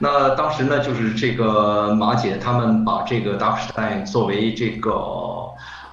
[0.00, 4.90] 那当时呢，就是这个马姐他们把这个 Darkstein 作为这个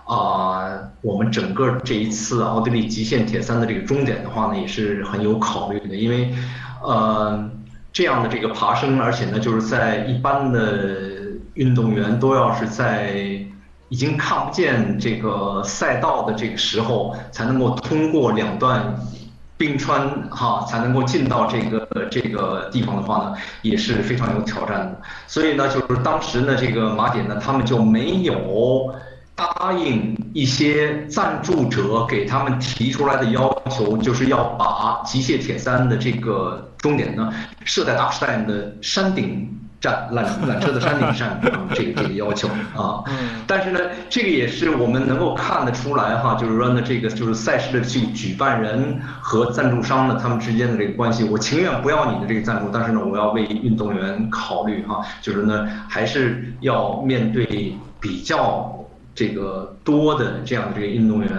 [0.06, 0.71] 啊，
[1.02, 6.34] 我们整个这一次奥地利极限铁三的这个终点的话呢，也是很有考虑的，因为
[6.82, 7.47] 呃
[7.93, 11.18] 这样的这个爬升，而且呢，就是在一般的
[11.60, 13.13] 运动员都要是在
[13.89, 18.82] 已经看不见这个赛道的这个时候，才能够通过两段。
[19.60, 24.98] 冰川哈才能够进到这个这个地方的话呢，也是非常有挑战的。
[25.28, 28.95] 所以呢，就是当时呢，这个马点呢，他们就没有
[29.36, 37.30] 答应一些赞助者给他们提出来的要求，就是要把极限铁三的这个终点呢
[37.65, 39.59] 设在达什代的山顶。
[39.80, 41.39] 站缆缆车的山顶上，
[41.74, 43.04] 这个这个要求啊，
[43.48, 58.76] 但是呢，这个也是我们能够看得出来哈，就是说呢，这个就是赛事的这个举办人和赞助商呢，他们之间的这个关系，我情愿不要你的这个赞助，但是呢，我要为运动员考虑哈，就是呢，还是要面对比较。
[59.15, 61.30] 这个多的这样的这个运动员，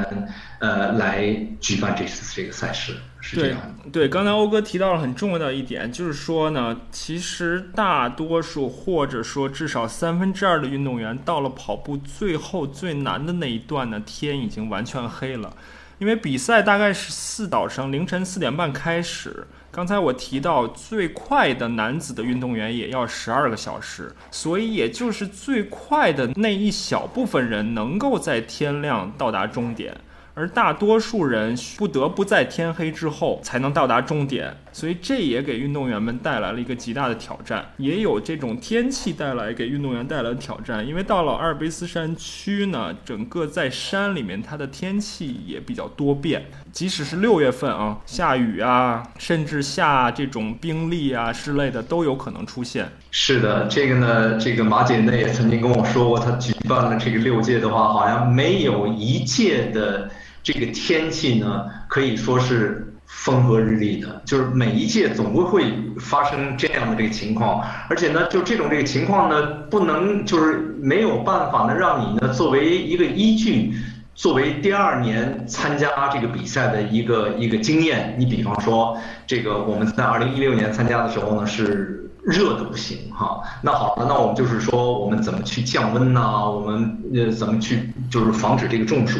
[0.59, 3.55] 呃，来举办这次这个赛事是。
[3.93, 15.55] 对，刚才欧哥提到了很重要的一点，就是说呢，其实大多数或者说至少三分之二的运动员到了跑步最后最难的那一段呢，天已经完全黑了，
[15.99, 19.47] 因为比赛大概是四早上凌晨四点半开始。
[19.73, 29.97] 刚才我提到最快的男子的运动员也要十二个小时，所以也就是最快的那一小部分人能够在天亮到达终点。
[30.35, 37.73] 而大多数人不得不在天黑之后才能到达终点，所以这也给运动员们带来了一个极大的挑战。
[37.77, 52.89] 也有这种天气带来给运动员带来的挑战，因为到了阿尔卑斯山区呢，整个在山里面它的天气也比较多变，即使是六月份啊，下雨啊，甚至下这种冰粒啊之类的都有可能出现。
[53.11, 60.09] 是的，这个呢，这个马姐呢也曾经跟我说过，她举办了这个六届的话，好像没有一届的。
[60.43, 73.75] 这个天气呢，可以说是风和日丽的，就是每一届总归会发生这样的这个情况，而且呢，就这种这个情况呢，不能就是没有办法呢，让你呢作为一个依据，
[74.21, 78.15] 作为第二年参加这个比赛的一个一个经验。
[78.19, 78.95] 你比方说，
[79.27, 83.41] 这个我们在二零一六年参加的时候呢，是热的不行哈。
[83.63, 86.21] 那好了，那我们就是说，我们怎么去降温呢？
[86.51, 89.19] 我们呃怎么去就是防止这个中暑？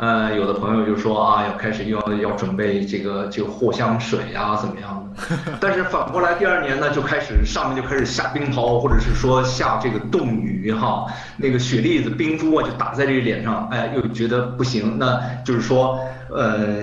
[0.00, 5.52] 呃，有的朋友就说啊，要开始要要准备这个这个藿香水啊，怎么样的？
[5.60, 11.04] 但是反过来第二年呢，就开始上面就开始下冰雹，或者是说下这个冻雨哈，
[11.36, 16.78] 那个雪粒子、冰珠啊就打在这个脸上，哎，又觉得不行，那就是说，呃，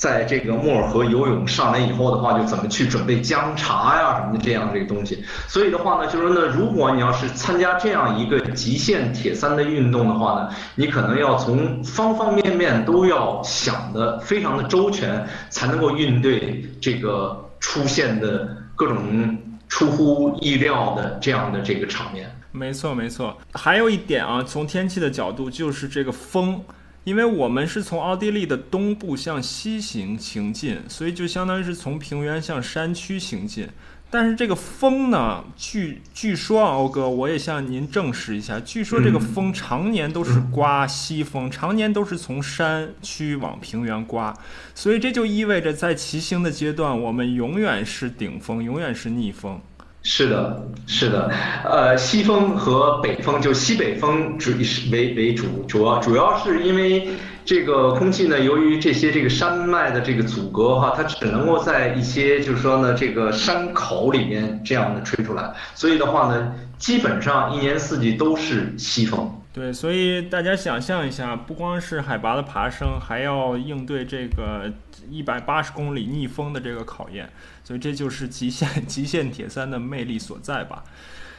[0.00, 5.22] 在这个莫尔河游泳上来以后的话，就怎么去准备姜茶呀什么的这样这个东西。
[5.46, 19.36] 所以的话呢，就是说呢，如果你要是参加这样一个极限铁三的运动的话呢，你可能要从方方面面都要想的非常的周全，才能够应对这个出现的各种
[19.68, 22.34] 出乎意料的这样的这个场面。
[22.52, 23.36] 没错，没错。
[23.52, 26.64] 还有一点啊，从天气的角度，就是这个风。
[27.04, 33.68] 因为我们是从奥地利的东部向西行行进，所以就相当于是从平原向山区行进。
[34.12, 44.36] 但是这个风呢，据据说啊，欧哥，我也向您证实一下，据说这个风常年都是刮西风，常年都是从山区往平原刮，
[44.74, 49.60] 所以这就意味着在骑行的阶段，我们永远是顶风，永远是逆风。
[50.02, 51.30] 是的，是的，
[51.62, 54.50] 呃，西风和北风就西北风主
[54.90, 57.08] 为为主，主要主要是因为
[57.44, 69.39] 这个空气呢，由于这些这个山脉的这个阻隔哈，它只能够在一些就是说呢这个山口里面这样的吹出来，所以的话呢，基本上一年四季都是西风。
[69.52, 74.72] 对，所以大家想象一下，不光是海拔的爬升，还要应对这个
[75.10, 77.28] 一百八十公里逆风的这个考验。
[77.64, 80.84] 所以这就是极限 极限铁三的魅力所在吧。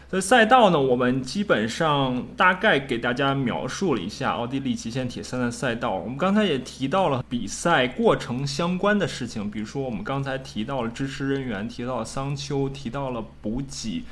[0.10, 5.96] 所以赛道呢，我们基本上大概给大家描述了一下奥地利极限铁三的赛道。
[5.96, 14.04] 我们刚才也提到了比赛过程相关的事情，比如说我们刚才提到了支持人员，提到了桑丘，提到了补给。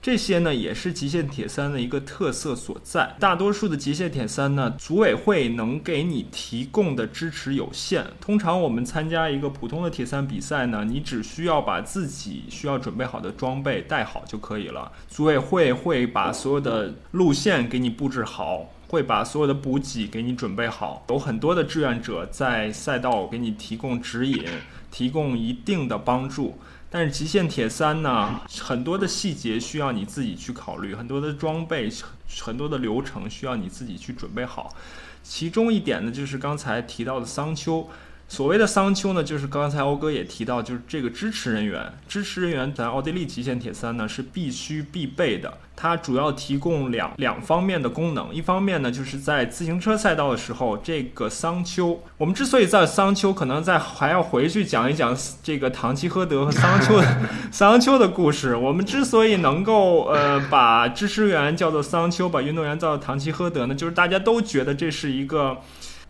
[0.00, 3.16] 这些呢也是极限铁三的一个特色所在。
[3.18, 8.06] 大多数的极限铁三呢，组委会能给你提供的支持有限。
[8.20, 14.92] 通常我们参加一个普通的铁三比赛呢，你只需要把自己需要准备好的装备带好就可以了。
[15.08, 21.04] 组委会会把所有的路线给你布置好，会把所有的补给给你准备好。
[21.08, 24.44] 有很多的志愿者在赛道给你提供指引，
[24.92, 26.56] 提供一定的帮助。
[26.98, 31.92] 但是极限铁三呢，很多的细节需要你自己去考虑，很多的装备、
[32.40, 34.74] 很多的流程需要你自己去准备好。
[35.22, 37.86] 其中一点呢，就是刚才提到的桑丘。
[38.28, 45.58] 所谓的桑丘呢，就是刚才欧哥也提到，就是这个支持人员，支持人员在奥地利极限铁三呢是必须必备的。
[45.76, 57.00] 它主要提供两两方面的功能，一方面呢就是在自行车赛道的时候，这个桑丘，我们之所以在桑丘，可能在还要回去讲一讲这个唐吉诃德和桑丘
[57.52, 58.56] 桑丘的故事。
[58.56, 65.58] 我们之所以能够呃把支持员叫做桑丘，把运动员叫做唐吉诃德呢，就是大家都觉得这是一个。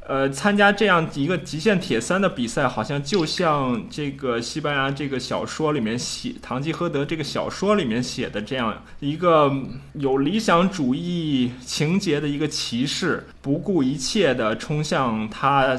[0.09, 9.53] 呃，参加这样一个极限铁三的比赛，好像就像这个西班牙这个小说里面写《堂吉诃德》这个小说里面写的这样一个
[9.95, 15.77] 有理想主义情节的一个骑士，不顾一切的冲向他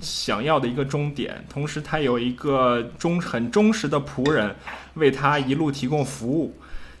[0.00, 4.56] 想要的一个终点，同时他有一个忠很忠实的仆人
[4.94, 6.56] 为他一路提供服务。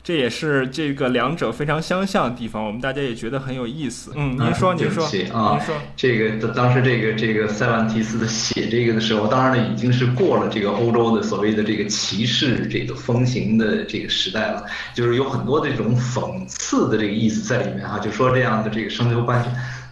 [0.06, 4.12] 这也是这个两者非常相像的地方，我们大家也觉得很有意思。
[4.14, 5.04] 嗯，您说，您说，
[5.34, 19.44] 啊，您说，这个当时这个这个塞万提斯的写这个的时候，当然了已经是过了这个欧洲的所谓的这个骑士这个风行的这个时代了，就是有很多的这种讽刺的这个意思在里面哈，就说这样的这个商丘班，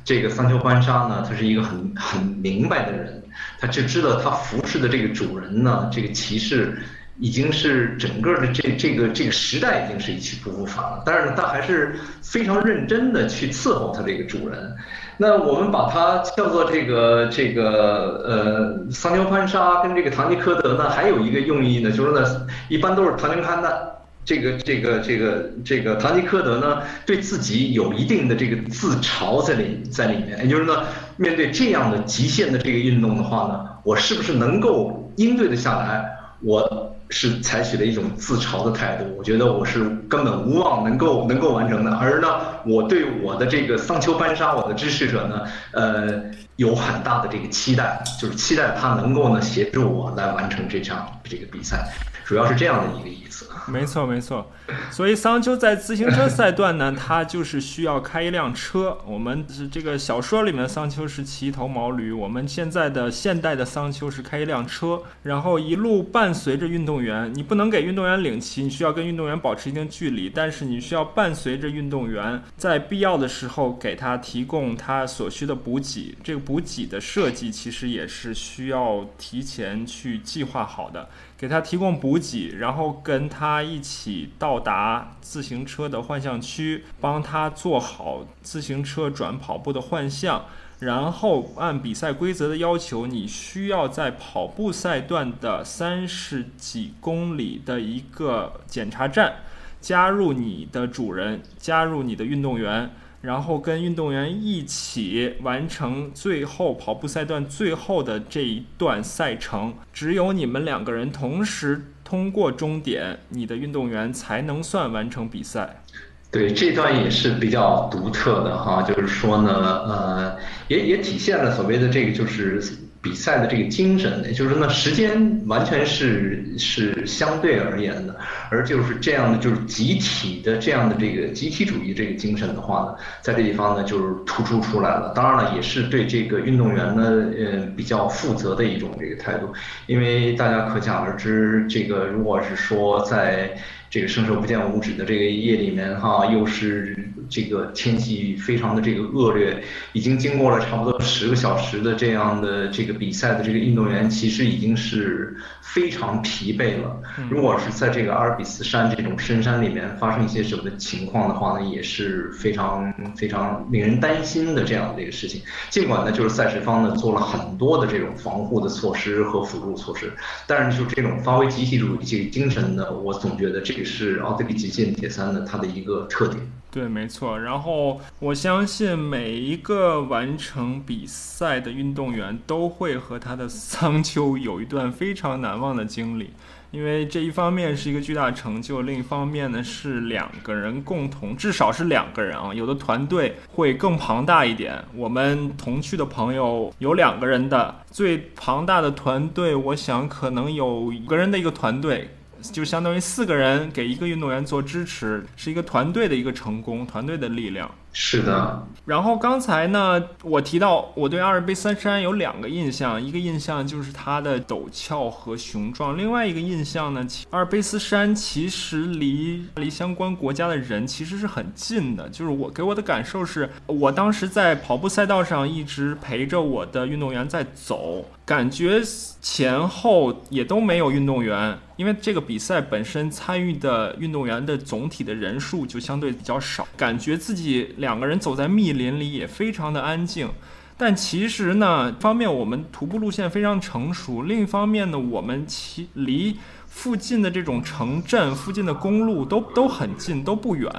[0.04, 3.20] 这个桑丘班沙呢，他是一个很很明白的人，
[3.58, 6.78] 他就知道他服侍的这个主人呢，这个骑士。
[7.18, 14.74] 已经是整个的这这个这个时代已经是一去不复返了，但是呢，他还是非常认真的去伺候他这个主人。
[15.16, 23.94] 那我们把它叫做这个这个呃桑丘潘沙跟这个唐吉诃德呢，还有一个用意呢，就是呢，一般都是唐吉诃德
[24.24, 30.82] 这个这个这个这个唐吉诃德呢，对自己有一定的这个自嘲在里在里面，也就是呢，
[31.16, 36.04] 面对这样的极限的这个运动的话呢，我是不是能够应对的下来？
[36.44, 36.90] 我。
[37.10, 41.94] 是采取了一种自嘲的态度，我觉得我是根本无望能够能够完成的。
[41.94, 42.26] 而呢，
[42.64, 45.42] 我对我的这个桑丘班沙，我的支持者呢，
[45.72, 46.22] 呃，
[46.56, 51.86] 有很大的这个期待，就是期待他能够呢协助我来完成这场这个比赛，
[52.24, 53.46] 主要是这样的一个意思。
[53.66, 54.50] 没错，没错。
[54.90, 58.98] 所以桑丘在自行车赛段呢，他就是需要开一辆车。
[59.06, 67.32] 我们是这个小说里面的桑丘是骑一头毛驴，我们现在的现代的桑丘是开一辆车，然后一路伴随着运动员。
[67.34, 76.16] 你不能给运动员领骑，你需要跟运动员保持一定距离，但是你需要伴随着运动员，在必要的时候给他提供他所需的补给。
[76.22, 81.08] 这个补给的设计其实也是需要提前去计划好的。
[81.36, 90.44] 给他提供补给，然后跟他一起到达自行车的换向区，帮他做好自行车转跑步的换向。
[90.80, 99.36] 然后按比赛规则的要求，你需要在跑步赛段的三十几公里的一个检查站，
[99.80, 102.90] 加入你的主人，加入你的运动员，
[103.24, 109.72] 然后跟运动员一起完成最后跑步赛段最后的这一段赛程。
[109.94, 115.82] 只有你们两个人同时通过终点，你的运动员才能算完成比赛。
[116.30, 120.36] 对，这段也是比较独特的哈，就是说呢，呃，
[120.68, 122.60] 也也体现了所谓的这个就是
[123.04, 128.16] 比赛的这个精神，也就是说呢，时间完全是是相对而言的，
[128.50, 135.12] 而就是这样的就是集体的这样的这个集体主义这个精神的话呢，在这地方呢就是突出出来了。
[135.14, 139.52] 当然了，也是对这个运动员呢，呃，比较负责的一种这个态度，
[139.86, 143.54] 因为大家可想而知，这个如果是说在。
[143.94, 146.98] 这个伸手不见五指的这个夜里面哈，又是
[147.30, 157.00] 这个天气非常的这个恶劣，已经经过了差不多十个小时的这样的这个比赛的这个运动员，其实已经是非常疲惫了。
[157.30, 165.40] 如果是在这个阿尔卑斯山这种深山里面发生一些什么情况的话呢，也是非常非常令人担心的这样的一个事情。
[165.70, 170.12] 尽管呢，就是赛事方呢做了很多的这种防护的措施和辅助措施，
[170.48, 173.83] 但是就这种发挥集体主义这个精神呢，我总觉得这个。
[173.84, 176.40] 是奥地利极限铁三的它的一个特点。
[176.70, 177.38] 对，没错。
[177.38, 186.30] 然后我相信每一个完成比赛的运动员都会和他的桑丘有一段非常难忘的经历，
[186.72, 192.52] 因为这一方面是一个巨大成就，另一方面呢是两个人共同，至少是两个人啊。
[192.52, 194.84] 有的团队会更庞大一点。
[194.96, 202.10] 我们同去的朋友有两个人的，最庞大的团队，我想可能有五个人的一个团队。
[202.52, 207.70] 就相当于四个人给一个运动员做支持，是一个团队的一个成功，团队的力量。
[207.96, 208.66] 是的。
[208.86, 222.08] 然后刚才呢，我提到我对阿尔卑斯山有两个印象，一个印象就是它的陡峭和雄壮，另外一个印象呢，阿尔卑斯山其实离离相关国家的人其实是很近的。
[222.08, 228.04] 就是我给我的感受是，我当时在跑步赛道上一直陪着我的运动员在走。
[228.26, 228.80] 感觉
[229.20, 236.66] 前后也都没有运动员，因为这个比赛本身参与的运动员的总体的人数就相对比较少。
[236.76, 240.28] 感觉自己两个人走在密林里也非常的安静，
[240.76, 246.36] 但其实呢，方面我们徒步路线非常成熟，另一方面呢，我们其离
[246.68, 250.70] 附近的这种城镇、附近的公路都都很近，都不远。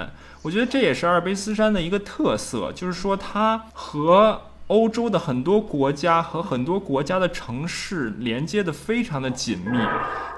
[0.41, 4.41] 我觉得这也是阿尔卑斯山的一个特色，就是说它和。
[4.67, 9.77] 欧洲的很多国家和很多国家的城市连接的非常的紧密，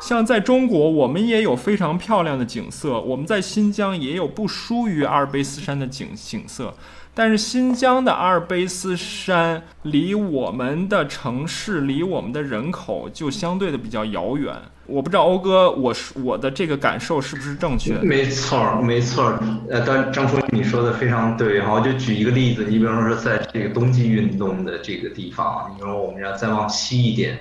[0.01, 6.73] 像在中国，我们也有非常漂亮的景色，我们在新疆也有不输于阿尔卑斯山的景景色。
[7.17, 14.53] 但是新疆的阿尔卑斯山离我们的城市、离我们的人口就相对的比较遥远。
[14.85, 17.95] 我不知道欧哥，我是我的这个感受是不是正确？
[18.03, 19.35] 没错，没错。
[19.67, 21.73] 呃，张张叔你说的非常对哈。
[21.73, 27.39] 我就举一个例子，你比方说在这个冬季运动的这个地方，你说我们要再往西一点，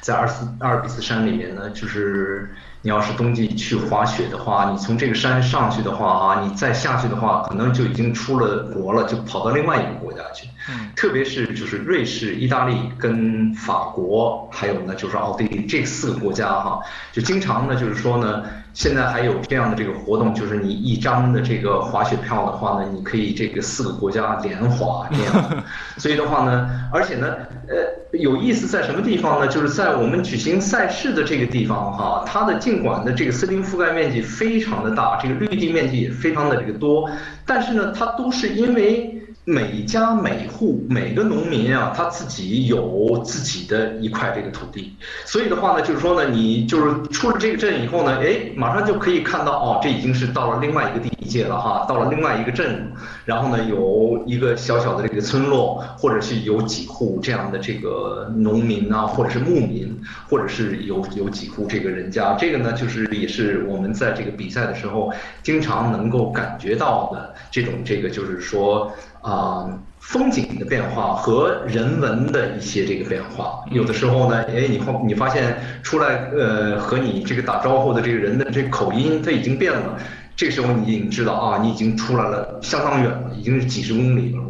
[0.00, 2.48] 在阿尔斯阿尔卑斯山里面呢，就是。
[2.86, 10.46] 你要是冬季去滑雪的话，你从这个山上去的话，啊，你再下去的话，可能就已经出了国了，就跑到另外一个国家去。
[10.68, 16.80] 嗯，特别是就是瑞士、意大利跟法国，还有呢就是奥地利这四个国家，哈，
[17.12, 18.44] 就经常呢就是说呢。
[18.76, 25.64] 现在还有这样的这个活动，就是你一张的这个滑雪票的话呢，你可以这个四个国家连滑这样。
[25.96, 27.26] 所以的话呢，而且呢，
[27.68, 29.48] 呃，有意思在什么地方呢？
[29.48, 37.10] 就是在我们举行赛事的这个地方哈，它的尽管的这个森林覆盖面积非常的大，这个绿地面积也非常的这个多，
[37.46, 39.15] 但是呢，它都是因为。
[39.48, 52.90] 每家每户每个农民啊，他自己有自己的一块这个土地，所以的话呢，就是说呢，你就是出了这个镇以后呢，哎，马上就可以看到哦，这已经是到了另外一个地界了哈，到了另外一个镇，
[53.24, 59.96] 然后呢，有一个小小的这个村落，或者是有几户这样的这个农民啊，或者是牧民，
[60.28, 65.12] 或者是有有几户这个人家，这个呢，就是也是我们在这个比赛的时候
[65.44, 68.92] 经常能够感觉到的这种这个就是说。
[69.26, 69.66] 啊，
[69.98, 79.98] 风景的变化和人文的一些这个变化，有的时候呢，哎，你后你发现出来，呃，和你这个打招呼的这个人的这口音，它已经变了。
[80.36, 84.42] 这时候你已经知道啊，你已经出来了相当远了，已经是几十公里了。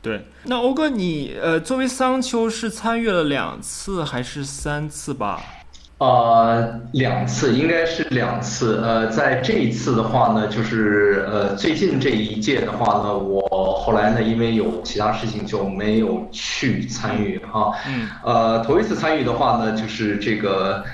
[0.00, 5.42] 对，那欧哥，你呃，作为桑丘是参与了两次还是三次吧？
[6.02, 8.80] 呃，两次应该是两次。
[8.82, 13.40] 呃，在这一次的话呢，就是呃最近这一届的话呢，我
[13.78, 17.72] 后来呢因为有其他事情就没有去参与哈。
[17.86, 18.08] 嗯。
[18.24, 20.84] 呃，头一次参与的话呢，就是这个。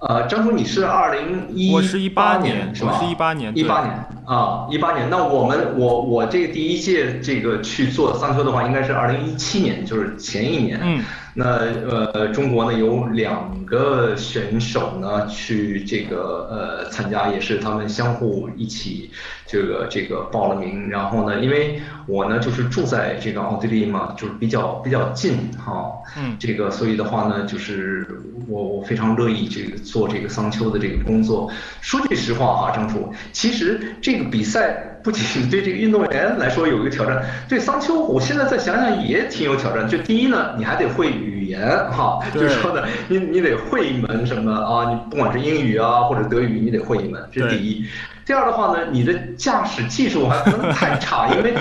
[0.00, 2.92] 呃，张叔，你是二零一我是一八年是吧？
[2.92, 3.92] 我是一八年，一八年
[4.28, 5.08] 啊，一八年。
[5.08, 10.78] 那我们我我这个第一届这个去做桑丘的话，应该是二零一七年，就是前一年。
[10.82, 11.02] 嗯。
[11.34, 11.44] 那
[11.88, 19.08] 呃，中国呢有两个选手呢去这个呃参加，也是他们相互一起
[19.46, 20.90] 这个这个报了名。
[20.90, 25.92] 然后呢，因为我呢就是住在这个奥地利嘛，就是比较比较近哈。
[26.18, 26.36] 嗯。
[26.40, 28.04] 这个所以的话呢，就是
[28.48, 31.48] 我我非常乐意这个做这个桑丘的这个工作。
[31.80, 39.88] 说句实话哈，张楚，其实这个比赛不仅对这个运动员来说有一个挑战，对桑丘，我现在再想想也挺有挑战。
[39.88, 41.08] 就第一呢，你还得会。
[41.48, 44.92] 语言哈，就是说呢，你你得会一门什么啊？
[44.92, 47.86] 你不管是英语啊或者德语，你得会一门，这是第一。
[48.26, 51.54] 第二的话呢，你的驾驶技术还不能太差，因为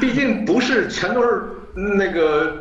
[0.00, 1.44] 毕竟不是全都是
[1.96, 2.52] 那个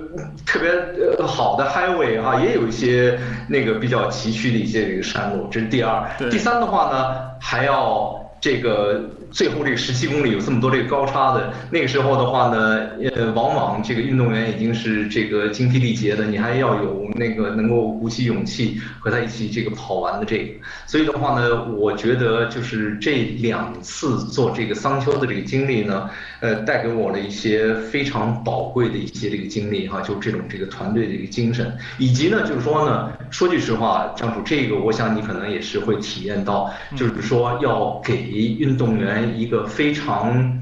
[0.45, 0.69] 特别
[1.17, 3.17] 呃好的 highway 啊，也有一些
[3.47, 6.07] 那个比较崎岖的一些这个山路，这是第二。
[6.29, 9.09] 第三的话呢，还要这个。
[9.33, 20.53] 最后这个十七公里有这么多这个高差的，那个时候的话呢，呃，往往这个运动员已经是这个精疲力竭的，你还要有那个能够鼓起勇气和他一起这个跑完的这个。
[20.85, 26.07] 所以的话呢，我觉得就是这两次做这个桑丘的这个经历呢，
[26.39, 39.22] 呃，带给我了一些非常宝贵的一些这个经历哈，就这种这个团队的一个精神，以及呢，就是说呢，说句实话，张主，这个我想你可能也是会体验到，就是说要给运动员。
[39.25, 40.59] 一个非常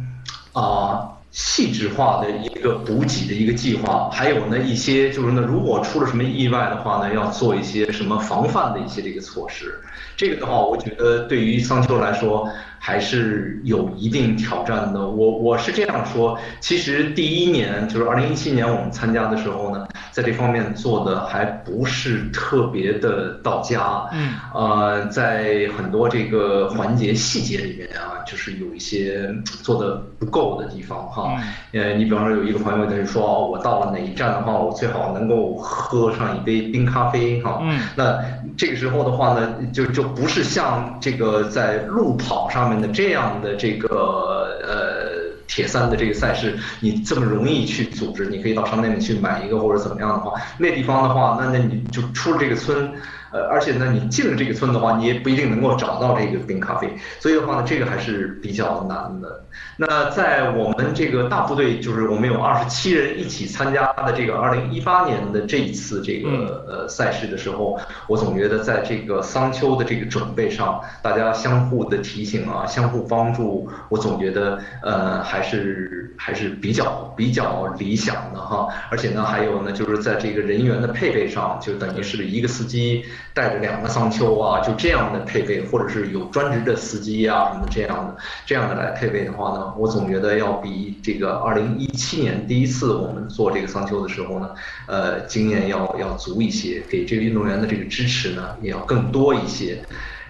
[0.54, 9.80] 啊细致化的一个补给的一个计划，还有呢一些就是呢，如果出了什么意外的话呢，要做一些什么防范的一些这个措施。
[10.16, 12.48] 这个的话，我觉得对于桑丘来说。
[12.84, 15.08] 还是有一定挑战的。
[15.08, 24.10] 我我是这样说，其实第一年就是二零一七年我们参加的时候呢，在这方面做的还不是特别的到家。
[24.14, 24.34] 嗯。
[24.56, 29.30] 呃，在很多这个环节细节里面啊，就是有一些
[29.62, 31.40] 做的不够的地方哈。
[31.72, 31.84] 嗯。
[31.84, 37.60] 呃，你比方说有一个朋友他就说哦，我到了哪一站的话，我最好能够喝上一杯冰咖啡哈。
[37.62, 37.80] 嗯。
[37.96, 38.18] 那
[38.58, 42.71] 这个时候的话呢，就就不是像这个在路跑上。
[42.80, 52.94] 的这样的这个呃铁三的这个赛事，你这么容易去组织，你可以到商店里去买一个或者怎么样的话，那地方的话，那那你就出了这个村。
[53.32, 59.44] 呃，而且呢，你进了这个村的话，你也不一定能够找到这个冰咖啡，所以的话呢，这个还是比较难的。
[59.78, 78.68] 那在我们这个大部队，就是我们有二十七人一起参加的这个二零一八年的这一次这个呃赛事的时候，我总觉得在这个桑丘的这个准备上，大家相互的提醒啊，相互帮助，我总觉得呃还是还是比较比较理想的哈。
[78.90, 83.06] 而且呢，还有呢，就是在这个人员的配备上，就等于是一个司机。
[83.34, 94.50] 带着两个桑丘啊，就这样的配备，或者是有专职的司机啊什么这样的，这样的来配备的话呢，我总觉得要比这个二零一七年第一次我们做这个桑丘的时候呢，
[94.88, 99.78] 呃，经验要要足一些，给这个运动员的这个支持呢也要更多一些。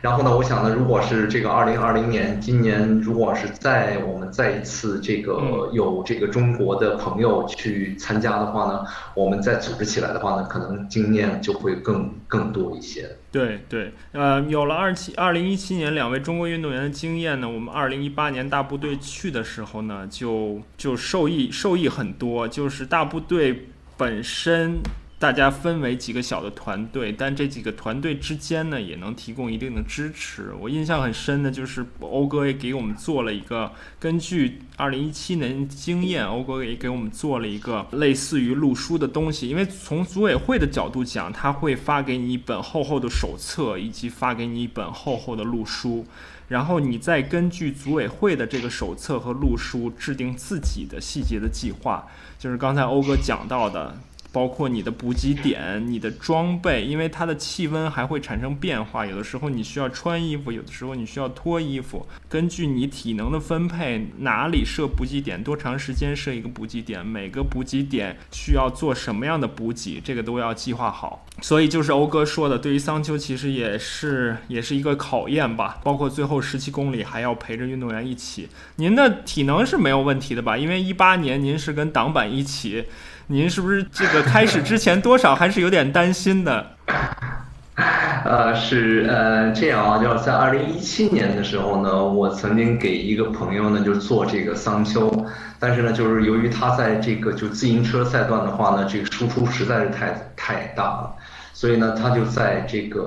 [0.01, 8.83] 然后呢，我想呢，如果是这个二零二零年，今年如果是在我们再一次这个有这个中国的朋友去参加的话呢，
[9.13, 13.15] 我们再组织起来的话呢，可能经验就会更更多一些。
[13.31, 24.79] 对对，呃，有了二七二零一七年两位中国运动员的经验呢，我们二零一八年大部队去的时候呢，就就受益受益很多，就是大部队本身。
[25.21, 30.51] 大家分为几个小的团队，但这几个团队之间呢，也能提供一定的支持。
[30.59, 39.47] 我印象很深的就是欧哥也给我们做了一个根据二零一七年经验，欧哥也给我们做了一个类似于录书的东西。
[39.47, 46.03] 因为从组委会的角度讲，他会发给你一本厚厚的手册，以及发给你一本厚厚的录书，
[46.47, 52.07] 然后你再根据组委会的这个手册和录书制定自己的细节的计划，
[52.39, 53.95] 就是刚才欧哥讲到的。
[54.31, 62.05] 包括你的补给点、你的装备，因为它的气温还会产生变化，有的时候你需要穿衣服，有的时候你需要脱衣服。
[62.29, 71.25] 根据你体能的分配，哪里设补给点，多长时间设一个补给点，每个补给点需要做什么样的补给，这个都要计划好。
[71.41, 75.79] 所以就是欧哥说的，对于桑丘其实也是也是一个考验吧。
[75.83, 80.57] 包括最后十七公里还要陪着运动员一起，您的体能是没有问题的吧？
[80.57, 82.85] 因为一八年您是跟党板一起。
[83.31, 86.67] 您是不是这个开始之前多少还是有点担心的？
[88.25, 95.09] 呃，是呃这样啊，就是在二零一七年的时候呢，我曾经给一个朋友呢，就做这个桑丘，
[95.57, 101.15] 但是呢，就是由于他在这个就自行车赛段的话呢，这个输出实在是太太大了，
[101.53, 103.01] 所以呢，他就在这个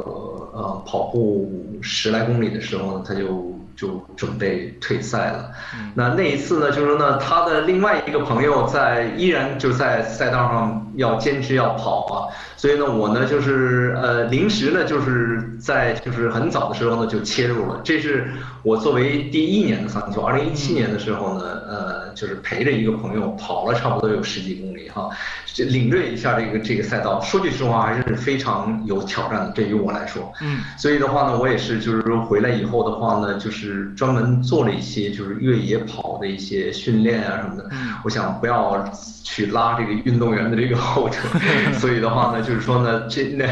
[0.55, 3.55] 呃跑步十来公里的时候呢，他就。
[3.77, 5.51] 就准备退赛了。
[5.95, 12.29] 那那一次呢，就是说呢，他的另外一个朋友在依然就在赛道上要坚持要跑啊，
[12.65, 17.79] 所以呢，我呢就是呃临时呢就是在就是很早的时候呢就切入了。
[17.85, 18.27] 这是
[18.63, 25.11] 我作为第一年的桑丘，二零一七年的时候呢，呃就是陪着一个朋友跑了差不多有十几公里哈，
[25.59, 27.21] 领略一下这个这个赛道。
[27.21, 30.33] 说句实话，还是非常有挑战的，对于我来说。
[30.41, 30.61] 嗯。
[30.79, 33.65] 所以的话呢，我也是就是说回来以后的话呢，就是。
[33.65, 38.85] 是专门做了一些就是越野跑的一些训练啊什么的，嗯我想不要
[39.23, 41.19] 去拉这个运动员的这个后腿，
[41.81, 43.45] 所以的话呢，就是说呢，这那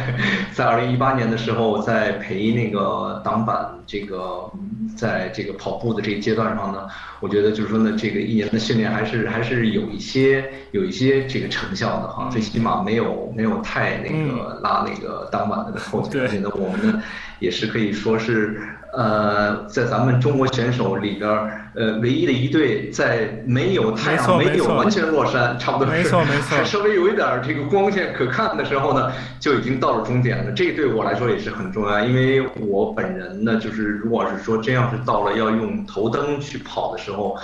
[0.53, 4.51] 在二零一八年的时候，在陪那个挡板这个
[4.97, 6.87] 在这个跑步的这个阶段上呢，
[7.21, 17.03] 我觉得就是说呢，这个一年的训练还是还是有一些有一些这个成效的哈，最起码没有没有太那个拉那个挡板的后腿，而且呢，我们呢
[17.43, 18.59] 也是可以说是。
[18.95, 30.53] 呃，在咱们中国选手里边儿，呃，唯一的一队在没有太阳、没有完全落山，差不多是还 稍微有一点这个光线可看的时候呢，就已经到了终点了。
[30.53, 37.35] 这个对我来说也是很重要，因为我本人呢，就是如果是说真要是到了要用头灯去跑的时候。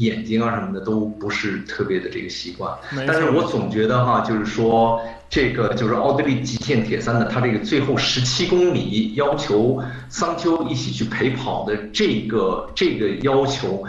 [0.00, 2.76] 眼睛啊什么的都不是特别的这个习惯，
[3.06, 13.84] 但是我总觉得哈，就是说这个就是奥地利极限铁三的，它这个最后十七公里要求桑丘一起去陪跑的这个这个要求。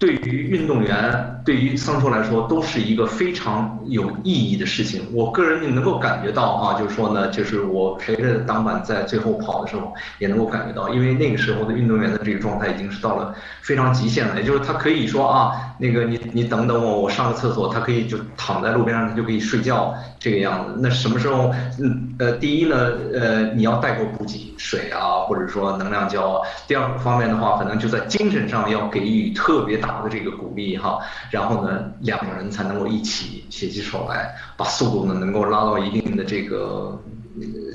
[0.00, 5.02] 对于运动员，对于桑丘来说，都是一个非常有意义的事情。
[5.12, 14.36] 我个人也能够感觉到啊，就是说呢，就是我陪着挡板在最后跑的时候，也能够感觉到，因为那个时候的运动员的这个状态已经是到了非常极限了。
[14.38, 20.76] 也就是他可以说啊，那个你你等等我，我上个厕所，他可以就躺在路边上，他就可以睡觉这个样子。
[20.80, 21.52] 那什么时候？
[21.78, 22.76] 嗯呃，第一呢，
[23.14, 26.40] 呃，你要带够补给水啊，或者说能量胶。
[26.66, 29.89] 第二个方面的话，可能就在精神上要给予特别大。
[30.02, 30.98] 的这个鼓励哈，
[31.30, 37.02] 然后呢，两个人才能够一起携起手来，把速度呢能够拉到一定的这个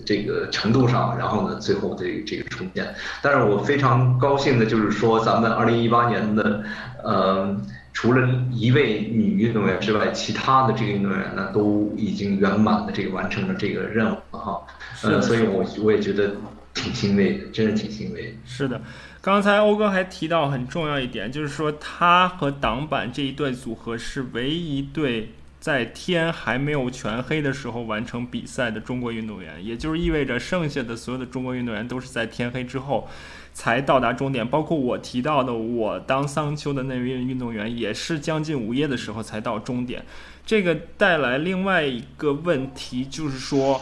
[0.05, 2.93] 这个程度上，然后呢，最后这这个重建。
[3.22, 6.63] 但是我非常高兴的就是说，咱们二零一八年的
[7.03, 7.55] 呃，
[7.93, 14.61] 除了一位女运动员之外，其他的这个运动员呢，都已经圆满的这个完成了这个任务了哈。
[15.03, 16.36] 呃，所以我我也觉得
[16.74, 18.38] 挺欣慰的，真是挺欣慰。
[18.45, 18.80] 是的。
[19.26, 33.07] 刚才欧哥还提到很重要一点，就是说他和挡板这一对组合是唯一一对在天还没有全黑的时候完成比赛的中国运动员，也就是意味着剩下的所有的中国运动员都是在天黑之后
[33.51, 40.05] 才到达终点，包括我提到的我当桑丘的那位运动员也是将近午夜的时候才到终点，
[40.45, 43.82] 这个带来另外一个问题就是说。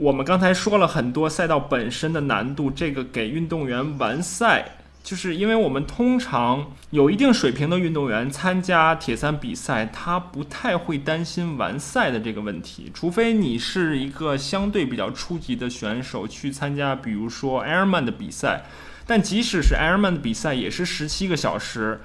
[0.00, 18.66] 我们刚才说了很多赛道本身的难度，这个给运动员完赛，就是因为我们通常有一定水平的运动员参加铁三比赛，他不太会担心完赛的这个问题，除非你是一个相对比较初级的选手去参加，比如说 Ironman 的比赛，
[19.04, 22.00] 但即使是 Ironman 的比赛，也是十七个小时。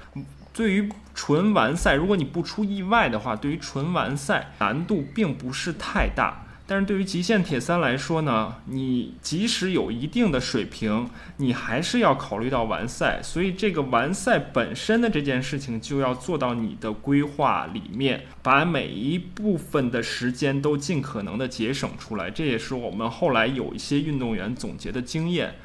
[0.52, 6.43] 对于纯完赛，如果你不出意外的话，对于纯完赛难度并不是太大。
[6.66, 22.32] 但是对于极限铁三来说呢，你即使有一定的水平，你还是要考虑到完赛，所以这个完赛本身的这件事情就要做到你的规划里面，把每一部分的时间都尽可能的节省出来。
[22.32, 25.56] 这也是我们后来有一些运动员总结的经验。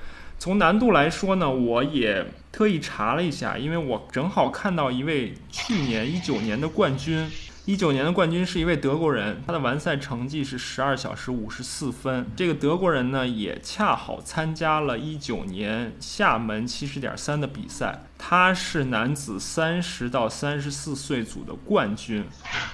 [0.41, 7.29] 从难度来说呢，我也特意查了一下，因为我正好看到一位去年一九年的冠军。
[7.69, 12.25] 一九年的冠军是一位德国人，他的完赛成绩是十二小时五十四分。
[12.35, 18.05] 这个德国人呢，也恰好参加了一九年厦门七十点三的比赛。
[18.21, 22.25] 他是男子三十到三十四岁组的冠军，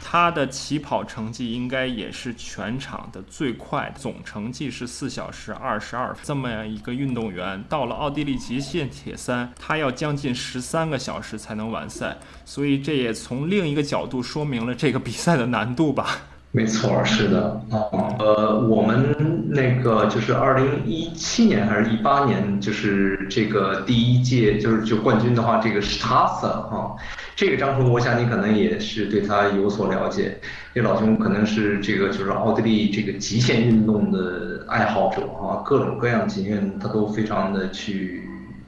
[0.02, 6.16] 他的起跑成绩应该也是全场的最快，总成绩是四小时二十二。
[6.22, 16.22] 这么样一个运动员，到了奥地利极限铁三，他要将近十三个小时才能完赛，所以这也从另一个角度说明了这个比赛的难度吧。
[16.56, 17.82] 没错，是的，啊，
[18.20, 19.12] 呃，我们
[19.48, 26.94] 那个就是二零一七年还是一八年，就是这个第一届就是就冠军的话，这个是塔萨哈，
[27.34, 30.38] 这个张叔，我想你可能也是对他有所了解，
[30.72, 38.22] 这老兄可能是这个就是奥地利这个极限运动的爱好者啊，各种各样极限他都非常的去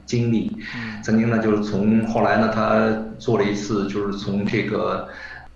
[0.05, 0.51] 经历，
[1.01, 2.85] 曾经呢就是从后来呢他
[3.17, 5.07] 做了一次就是从这个。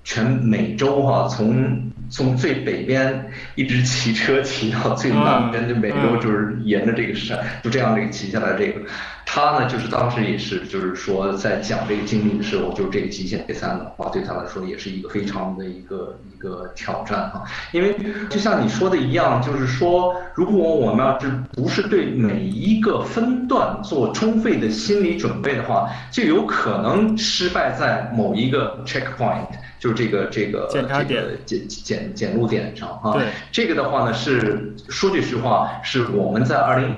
[0.03, 8.81] 全美洲哈，从从最北边一直骑车骑到最南边的美洲，就是沿着这个山，就这样这个骑下来这个。
[9.25, 17.43] 他呢，就是当时也是，就是说在讲这个经历的时候，就是这个极限铁三的话，对他来说也是一个非常的一个一个挑战哈。
[17.71, 17.95] 因为
[18.29, 29.47] 就像你说的一样，就是说，如果我们要是不是对每一个分段做充分的心理准备的话，就有可能失败在某一个 checkpoint。
[29.79, 36.95] 就是这个这个这个检检检录点上啊，对这个的话呢是说句实话，是我们在二零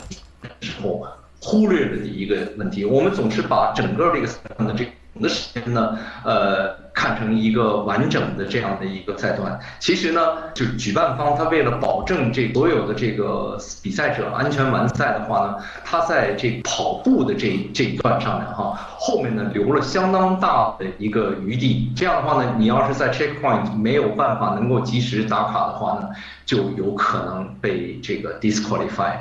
[0.60, 1.08] 时候
[1.44, 2.86] 忽略了的一个问题。
[2.86, 4.28] 我们总是把整个这个
[4.66, 4.86] 的这
[5.22, 6.84] 的时间呢，呃。
[6.96, 10.22] 看成一个完整的这样的一个赛段，其实呢，
[10.54, 21.92] 就是举办方他为了保证这所有的这个比赛者安全完赛的话呢，他在这跑步的这这一段上面哈，后面呢留了相当大的一个余地。
[21.96, 26.10] 这样的话呢，你要是在 checkpoint 没有办法能够及时打卡的话呢，
[26.46, 29.16] 就有可能被这个 disqualify。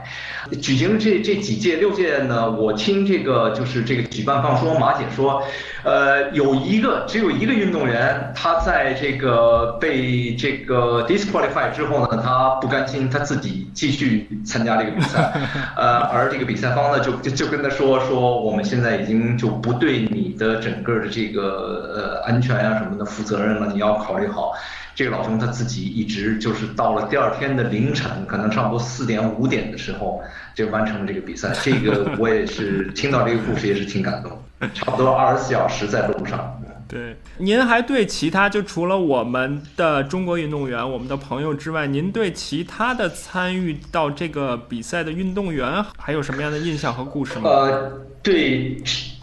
[0.60, 5.42] 举行这这几届六届呢，我听这个就是这个举办方说，马姐说，
[5.84, 7.52] 呃，有一个只有一个。
[7.52, 15.32] 运动员他在这个被这个 disqualify 之后呢，他不甘心，他自己继续参加这个比赛，
[15.76, 24.54] 呃，而这个比赛方呢就就就跟他说说，我们现在已经就不对你的整个的这个呃安全啊什么的负责任了，你要考虑好。
[24.94, 30.22] 这个老兄他自己一直就是到了第二天的凌晨，可能差不多四点五点的时候
[30.54, 31.50] 就完成了这个比赛。
[31.62, 34.32] 这个我也是听到这个故事也是挺感动，
[34.74, 36.58] 差不多二十四小时在路上。
[36.88, 47.48] 对，您还对其他就除了我们的中国运动员、我们的朋友之外，您对其他的参与到这个比赛的运动员还有什么样的印象和故事吗？
[47.48, 47.92] 呃，
[48.22, 48.76] 对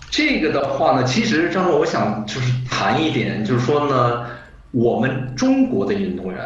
[0.09, 4.25] 这个的话呢，其实张总，我想就是谈一点，就是说呢，
[4.71, 6.39] 我们中国的运动员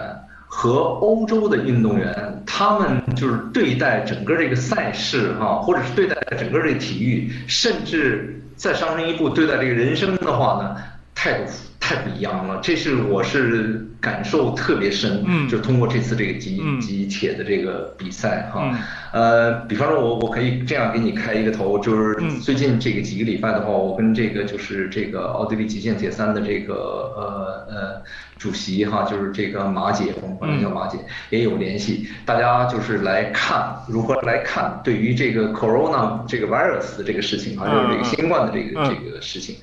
[0.45, 10.77] 和欧洲的运动员，他们就是对待整个这个赛事哈，或者是对待整个这个体育，甚至再上升一步对待这个人生的话呢？
[11.13, 11.51] 态度
[11.93, 18.75] 太不一样了，这是我是感受特别深，嗯，就通过这次这个集集铁的这个比赛哈，
[19.11, 26.73] 呃，比方说我我可以这样给你开一个头，就是最近这个几个礼拜的话，我跟这个就是这个奥地利极限铁三的这个
[27.15, 28.01] 呃呃
[28.39, 30.97] 主席哈，就是这个马姐，我们管她叫马姐，
[31.29, 39.57] 也有联系，大家就是来看如何来看对于这个 corona 这个 virus 的这个事情啊，就是这个新冠的这个这个事情。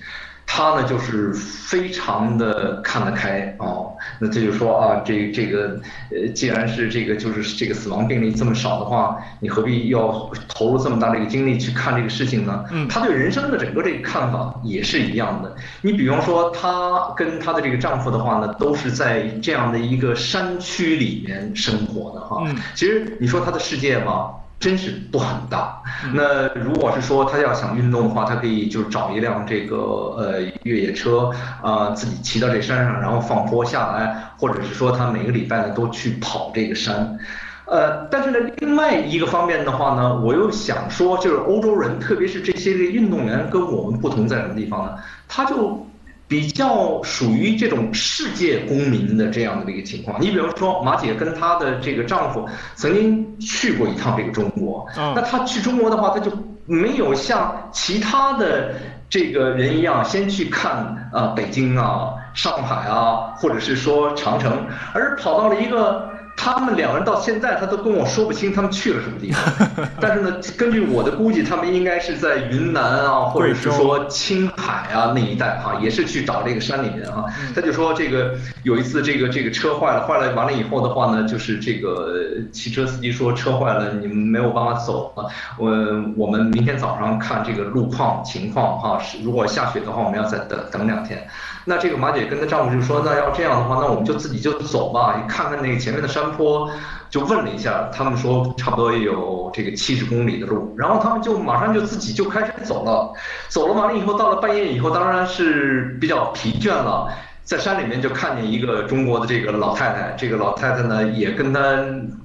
[0.53, 5.81] 他呢就是非常的看得开哦，那这就说啊，这这个
[6.11, 12.65] 呃，既然是这个就是这个死亡病例这么少的话，你何必要投入这么大的一个精力去看这个事情呢？
[12.73, 15.55] 嗯，他对人生的整个这个看法也是一样的。
[15.83, 22.43] 你比方说，她跟她的这个丈夫的话呢，都是在这样的一个山区里面生活的哈。
[22.45, 24.33] 嗯，其实你说她的世界嘛。
[24.61, 25.83] 真是不很大。
[26.13, 29.77] 那如果是说他要想运动的话，他可以就找一辆这个
[30.19, 31.33] 呃越野车
[31.63, 37.19] 啊，自己骑到这山上，然后放坡下来，或者是说他每个礼拜呢都去跑这个山。
[37.65, 44.95] 呃，但是呢，另外一个方面的话呢，我又想说，就是欧洲人，特别是这些个运动员，跟我们不同在什么地方呢？
[45.27, 45.87] 他就。
[46.31, 50.23] 比较属于这种世界公民的这样的一个情况。
[50.23, 54.87] 你比如说，马姐跟她的这个丈夫曾经去过一趟这个中国。
[54.97, 56.31] 那她去中国的话，她就
[56.67, 58.73] 没有像其他的
[59.09, 64.65] 这个人一样，先去看啊北京啊、上海啊，或者是说长城，
[64.95, 66.10] 而跑到了一个。
[66.43, 69.69] 他们两个人到现在，他都跟我说不清他们去了什么地方。
[70.01, 77.27] 但是呢，根据我的估计，他们应该是在云南啊，或者是说青海啊那一带哈，也是去找这个山里面啊。
[77.55, 82.15] 他就说这个有一次这个这个车坏了，坏了完了以后的话呢，就是这个
[82.51, 85.29] 汽车司机说车坏了，你们没有办法走了。
[85.59, 85.69] 我
[86.17, 91.29] 我们明天早上看这个路况情况哈，是如果下雪的话，我们要再等等两天。
[91.65, 96.71] 那这个马姐跟她丈夫就说，那要这样的话，那我们就自己就走吧，看看那个前面的山坡。
[97.11, 103.13] 就问了一下，他们说差不多有这个七十公里的路，然后他们就马上就自己就开始走了。
[103.49, 107.13] 走了完了以后，到了半夜以后，当然是比较疲倦了。
[107.43, 111.61] 在山里面就看见一个中国的这个老太太，这个老太太呢也跟他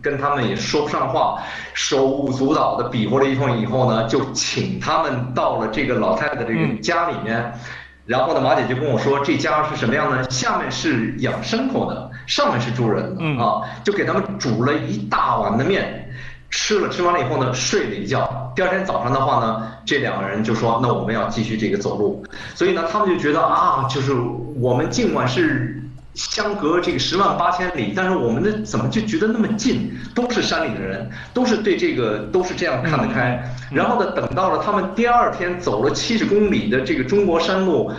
[0.03, 1.41] 跟他们也说不上话，
[1.73, 7.51] 手舞足蹈的比划了一通以后呢，就请他们到了这个老太太这个家里面，
[8.05, 10.29] 然后呢，马姐就跟我说这家是什么样呢？
[10.29, 16.01] 下面是养牲口的，上面是住人的啊，就给他们煮了一大碗的面。
[16.51, 18.53] 吃了吃完了以后呢，睡了一觉。
[18.55, 22.23] 第二天早上的话呢，这两个人就说：“那我们要继续这个走路。”
[22.55, 24.13] 所以呢，他们就觉得啊，就是
[24.55, 25.81] 我们尽管是
[26.15, 29.91] 相隔这个十万八千里，但是我们的怎么就觉得那么近？
[30.15, 33.43] 都是山里的人，都是对这个都是这样看得开。
[33.69, 37.91] 然后呢，等到了他们第二天走了七十公里的这个中国山路。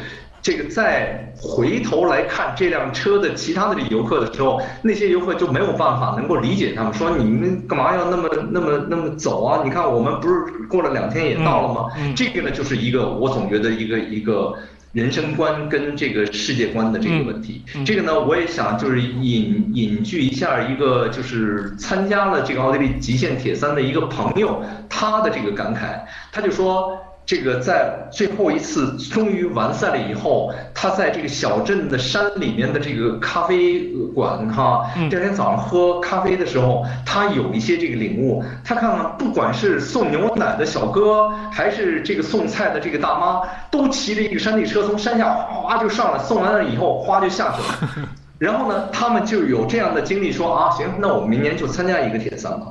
[0.42, 9.62] 这个再回头来看这辆车的其他的游客的时候，那些游客就没有办法能够理解他们，说你们干嘛要那么那么那么走啊？
[9.64, 11.90] 你看我们不是过了两天也到了吗？
[12.14, 14.54] 这个呢就是一个我总觉得一个一个
[14.92, 17.62] 人生观跟这个世界观的这个问题。
[17.84, 26.00] 这个呢我也想就是引引据一下一个就是参加了这个奥地利极限铁三的一个朋友他的这个感慨，
[26.32, 26.98] 他就说。
[27.26, 33.80] 这个在最后一次终于完赛了以后，他在这个小镇的山里面的这个咖啡
[34.14, 38.44] 馆哈，第二天早上喝咖啡的时候，他有一些这个领悟。
[38.64, 48.08] 他看看，不管是送牛奶的小哥，还是这个送菜的这个大妈，都骑着一个山地车从山下哗哗就上来，送完了以后哗就下去了。
[48.38, 52.66] 然后呢，他们就有这样的经历，说啊，行，那我们明年就参加一个铁三吧。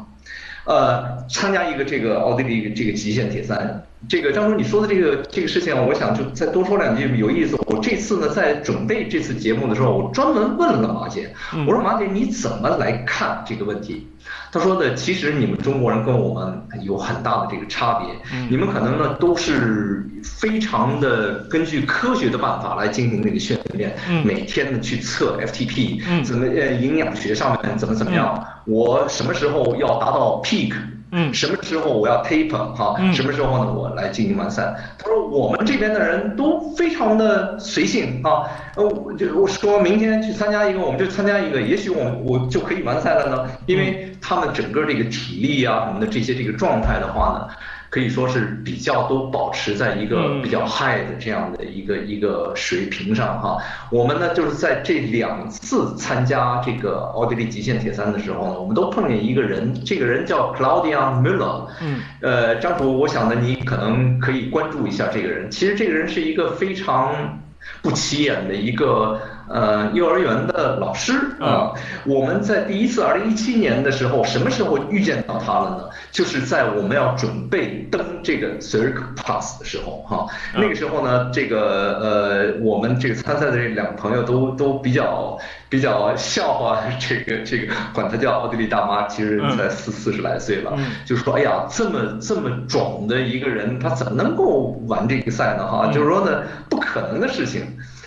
[0.64, 7.56] 呃，参加一个这个奥地利这个极限铁三，这个张叔你说的这个这个事情，我想就再多说两句有意思。
[7.68, 11.34] 我这次呢在准备这次节目的时候，我专门问了马姐，
[11.68, 14.08] 我说马姐你怎么来看这个问题？
[14.52, 18.08] 他说呢，其实你们中国人跟我们有很大的这个差别，
[18.50, 30.74] 你们可能呢都是非常的根据科学的办法来进行那个训练，每天呢去测 FTP，怎么呃营养学上面怎么怎么样，我什么时候要达到 peak。
[31.12, 32.96] 嗯，什么时候我要 taper 哈？
[33.14, 33.72] 什么时候呢？
[33.72, 34.76] 我来进行完赛。
[34.98, 38.44] 他说我们这边的人都非常的随性啊，
[38.76, 47.56] 呃，就我说明天去参加一个，我们就参加一个，也许我我就可以完赛了呢，因为他们整个这个体力啊什么的这些这个状态的话呢。
[47.96, 53.58] 可以说是比较都保持在一个比较 high 的这样的一个一个水平上哈。
[53.90, 61.68] 我们呢就是在这两次参加这个奥地利极限铁三的时候呢，我们都碰见一个人，这个人叫 Claudia Müller。
[61.82, 62.02] 嗯。
[62.20, 65.50] 呃，张博，我想呢你可能可以关注一下这个人。
[65.50, 67.40] 其实这个人是一个非常
[67.82, 69.18] 不起眼的一个。
[69.48, 71.72] 呃，幼儿园的老师啊，
[72.06, 75.84] 我们在第一次二零一七年的时候，什么时候遇见到他了呢？
[76.12, 80.26] 就是在我们要准备登这个 Cirque Pass 的时候，哈，
[80.56, 85.38] 那个时候呢，这个呃，我们这个参赛的这两个朋友都都比较
[85.70, 90.72] 比较笑话这个 这个，管他叫奥地利大妈，其实才四四十来岁了，
[91.06, 95.68] 就说哎呀，这么这么壮的一个人，他怎么能够玩这个赛呢？
[95.68, 97.62] 哈，就是说呢，不可能的事情。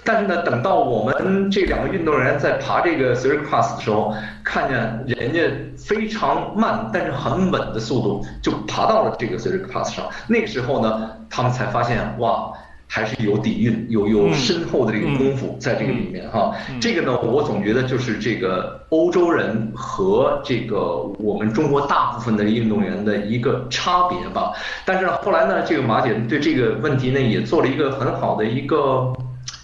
[0.08, 5.42] 但是呢，等到我们这两个运动员在爬这个 Cirque Pass 的时候，看见人家
[5.76, 12.50] 非常慢但是很稳的速度就爬到了这个 Cirque Pass 上，那个时候呢，他们才发现哇，
[12.86, 16.54] 还是有底蕴，有有深厚的这个功夫在这个里面哈。
[16.80, 24.54] 这个呢，我总觉得就是这个欧洲人和这个我们中国大部分的运动员的一个差别吧。
[24.86, 29.12] 但是后来呢，这个马姐对这个问题呢也做了一个很好的一个。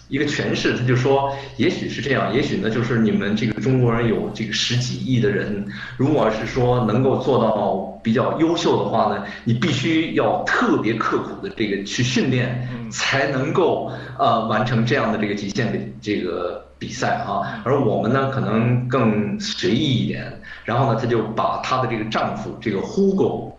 [0.09, 17.63] 一个诠释，他就说，也许是这样，也许呢，就是你们这个中国人有这个十几亿的人，如果是说能够做到比较优秀的话呢，你必须要特别刻苦的这个去训练，才能够呃完成这样的这个极限的这个比赛啊。
[17.65, 20.41] 而我们呢，可能更随意一点。
[20.65, 23.53] 然后呢，他就把他的这个丈夫这个 Hugo。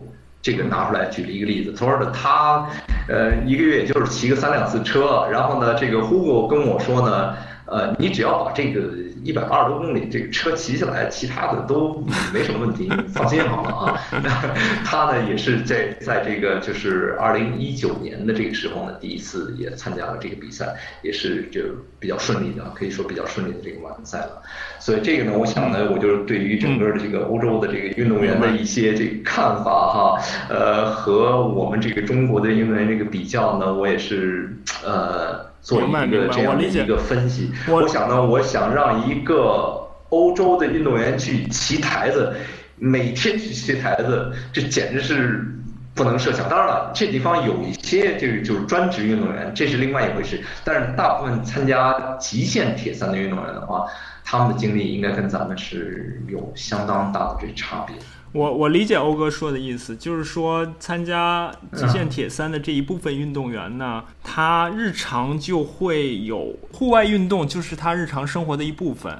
[0.46, 2.64] 这个拿出来举了一个例子，从而的他，
[3.08, 7.34] 呃，一个月也就是骑个三两次车，然后呢，这个 Hugo 跟我说呢，
[7.66, 8.82] 呃，你只要把这个。
[9.24, 12.00] 一百二十多公里，这个车骑起来，其他的都
[12.32, 14.00] 没什么问题，你放心好了啊。
[14.86, 21.60] 他呢也是在在这个就是二零一九年的这个时候呢，第一次也参加了这个比赛，也是就
[21.98, 24.40] 比较顺利的，可以说比较顺利的这个完赛了。
[24.78, 35.44] 所以这个呢，我想呢，我就是对于整个的这个欧洲的这个运动员的一些这个看法哈，呃，和我们这个中国的运动员这个比较呢，我也是呃。
[35.66, 42.32] 做一个这样的一个分析，我想呢，我想让一个欧洲的运动员去骑台子，
[42.76, 45.44] 每天去骑台子，这简直是
[45.92, 46.48] 不能设想。
[46.48, 50.40] 当然了，这地方有一些就是就是专职运动员，这是另外一回事。
[50.62, 53.86] 但是大部分参加极限铁三的运动员的话，
[54.24, 57.96] 他们的经历应该跟咱们是有相当大的这差别。
[58.32, 69.18] 我我理解欧哥说的意思，就是说参加极限铁三的这一部分运动员呢，他日常就会有户外运动，就是他日常生活的一部分。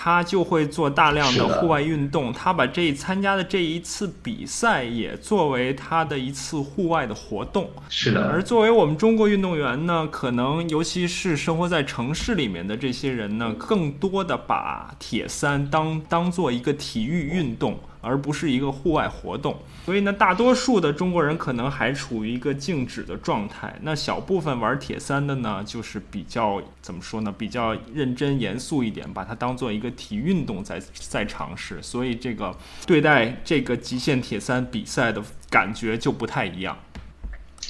[0.00, 7.68] 他就会做大量的户外运动，他把这参加的这一次比赛也作为他的一次户外的活动。
[7.88, 8.28] 是的。
[8.28, 17.80] 而作为我们中国运动员呢，可能尤其是生活在城市里面的这些人呢，更多的把铁三当当做一个体育运动。
[18.08, 19.54] 而不是一个户外活动，
[19.84, 23.78] 所以呢，大多数的中国人可能还处于一个静止的状态。
[23.82, 27.34] 那小部分玩铁三的呢，就是比较怎么说呢？
[27.36, 31.82] 比较认真严肃一点，把它当做一个体育运动在在尝试。
[31.82, 32.56] 所以这个
[32.86, 36.78] 对待这个极限铁三比赛的感觉就不太一样。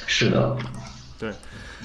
[0.06, 0.56] 是的，
[1.18, 1.32] 对。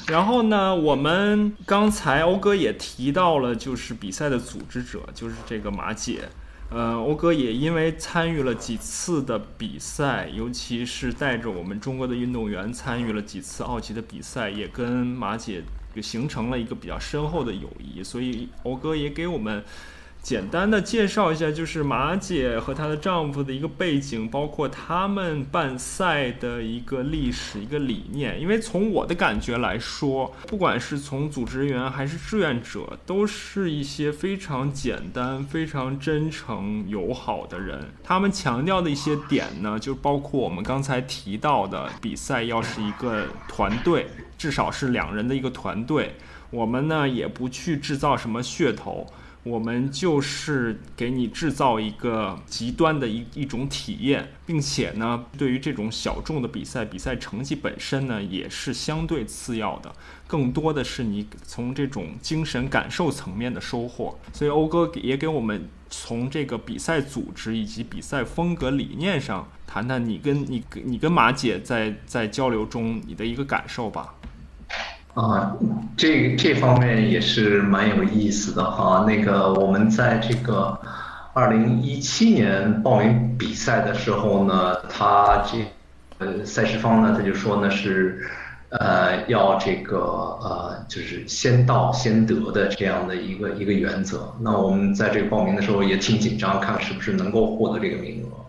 [0.07, 6.29] 然后呢，我们刚才欧哥也提到了，就是比赛的组织者，就是这个马姐。
[6.73, 15.61] 呃，欧哥也因为参与了几次的比赛，尤其是带着我们中国的运动员参与了几次奥吉的比赛，也跟马姐
[15.95, 19.63] 就形成了一个比较深厚的友谊，所以欧哥也给我们。
[20.23, 28.39] 简单的介绍一下，就是马姐和她的丈夫的一个背景，包括他们办赛的一个历史、一个理念。
[28.39, 37.91] 因为从我的感觉来说，不管是从组织人员还是志愿者，都是一些非常简单、非常真诚、友好的人。
[38.01, 44.07] 他们强调的一些点呢，就包括我们刚才提到的，比赛要是一个团队，
[44.37, 46.15] 至少是两人的一个团队。
[46.49, 49.05] 我们呢，也不去制造什么噱头。
[49.43, 59.93] 我们就是给你制造一个极端的一一种体验，并且呢，对于这种小众的比赛，比赛成绩本身呢也是相对次要的，
[60.27, 64.17] 更多的是你从这种精神感受层面的收获。
[64.31, 74.15] 所以欧哥也给我们从这个比赛组织以及比赛风格理念上谈谈你跟你跟你跟马姐在在交流中你的一个感受吧。
[75.13, 75.55] 啊，
[75.95, 79.05] 这这方面也是蛮有意思的哈。
[79.07, 80.75] 那个我们在这个
[81.33, 85.59] 二零一七年报名比赛的时候呢，他这
[86.17, 88.27] 呃赛事方呢他就说呢是
[88.69, 89.99] 呃要这个
[90.41, 94.33] 呃就是先到先得的这样的一个一个原则。
[94.41, 98.42] 那我们在这个报名的时候也挺紧张，看是不是能够获得这个名额。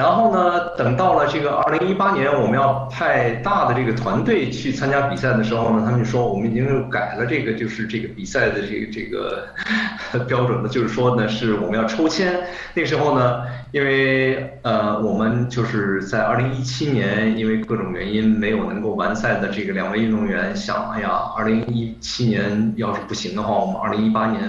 [0.00, 9.46] 然后呢，等到了这个二零一八年，我们要派大的这个团队去参加比赛的时候呢，他们就说我们已经改了这个，就是这个比赛的这个这个
[10.24, 12.34] 标准了，就是说呢，是我们要抽签。
[12.72, 13.42] 那时候呢，
[13.72, 24.40] 因为呃，我们就是在二零一七年，因为各种原因没有能够完赛的这个两位运动员，想，哎呀，二零一七年要是不行的话，我们二零一八年。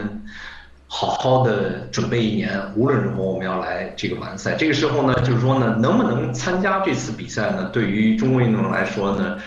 [0.93, 4.55] 好好的准备一年，无论如何我们要来这个完赛。
[4.55, 7.69] 这个时候呢，就是说呢，能不能参加这次比赛呢？
[7.71, 9.37] 对于中国运动员来说呢，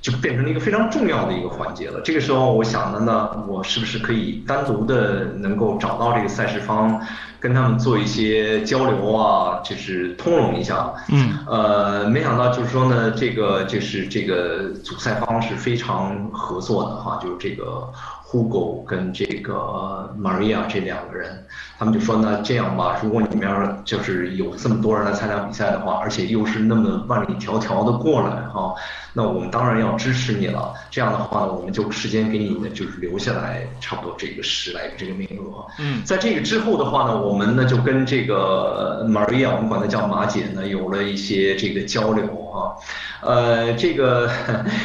[0.00, 2.00] 就变成了一个非常重要的一个环节了。
[2.02, 7.00] 这个时候，我想的呢，我是不是可以单独的能够找到这个赛事方，
[7.40, 10.92] 跟他们做一些交流啊，就是通融一下。
[11.08, 11.36] 嗯。
[11.48, 17.92] 呃，没想到就是说呢，这个就是这个主赛方是非常合作的哈，就是这个。
[18.32, 21.44] Hugo 跟这个 Maria 这两个人，
[21.78, 28.74] 他们就说呢，这样吧，如果你们要是就是有这么多人来参加比赛的话，而且又是那么万里迢迢的过来哈，
[29.12, 30.72] 那我们当然要支持你了。
[30.90, 35.66] 这样的话呢，我们就时间给你呢，就是留下来差不多这个十来个这个名额。
[35.78, 42.76] 嗯，在这个之后的话呢，我们呢就跟这个 Maria，我们管她叫马姐呢，有了一些这个交流哈。
[43.22, 44.30] 呃，这个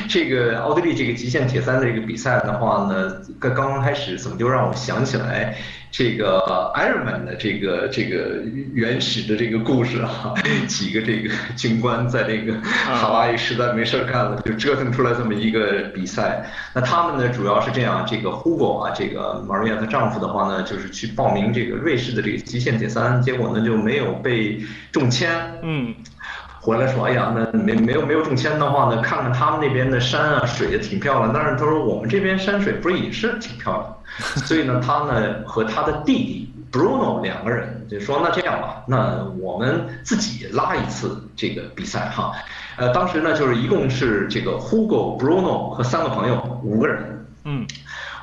[0.07, 5.57] 这个奥地利这个极限铁三的这个比赛的话呢，刚刚开始怎么就让我想起来
[5.89, 8.43] 这个 Ironman 的这个这个
[8.73, 10.35] 原始的这个故事啊？
[10.67, 16.45] 几个这个军官在这个哈瓦伊实在没事干了，就折腾出来这么一个比赛。
[16.73, 24.61] 那他们呢，主要是这样，这个 Hugo 啊，这个 Maria 的丈夫的话呢，就是去报名这个瑞士的这个极限铁三，结果呢就没有被
[24.91, 25.31] 中签。
[25.63, 25.95] 嗯。
[26.67, 33.95] 回来说，哎呀，那没没有没有中签的话呢，看看他们那边的山啊水也挺漂亮，但是他说我们这边山水不是也是挺漂亮，
[34.45, 42.33] 所以呢，他呢和他的弟弟 Bruno 两个人就说，那这样吧，那我们自己拉一次这个比赛哈，
[42.75, 47.65] 呃，当时呢就是一共是这个 Hugo、Bruno 和三个朋友五个人，嗯，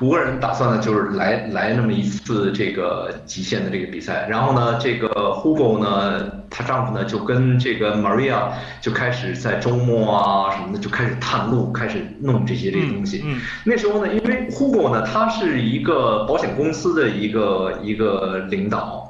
[0.01, 8.49] 五个人打算呢就是来来那么一次这个极限的这个比赛，然后呢，这个 Hugo 呢，她丈夫呢就跟这个 Maria
[8.81, 13.21] 就开始在周末啊什么的就开始探路，开始弄这些这些东西。
[13.25, 19.04] 嗯，那时候呢，因为 Hugo 呢，他是一个保险公司的一个一个领导。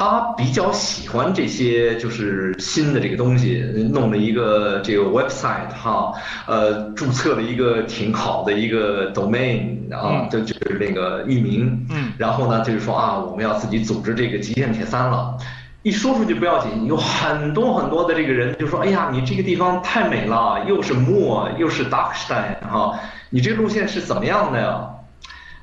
[0.00, 3.62] 他比较喜欢这些就是新的这个东西，
[3.92, 6.10] 弄了一个这个 website 哈，
[6.46, 15.36] 呃，注册了一个挺好的一个 domain 啊，就就是那个域名，嗯，然后呢就是说啊，我们要自己组织这个极限铁三了，
[15.82, 22.98] 一说出去不要紧，有很多很多的这个人就说，哎呀，你这个地方太美了，又是墨又是 Darkstein 哈，
[23.28, 24.80] 你这路线是怎么样的呀？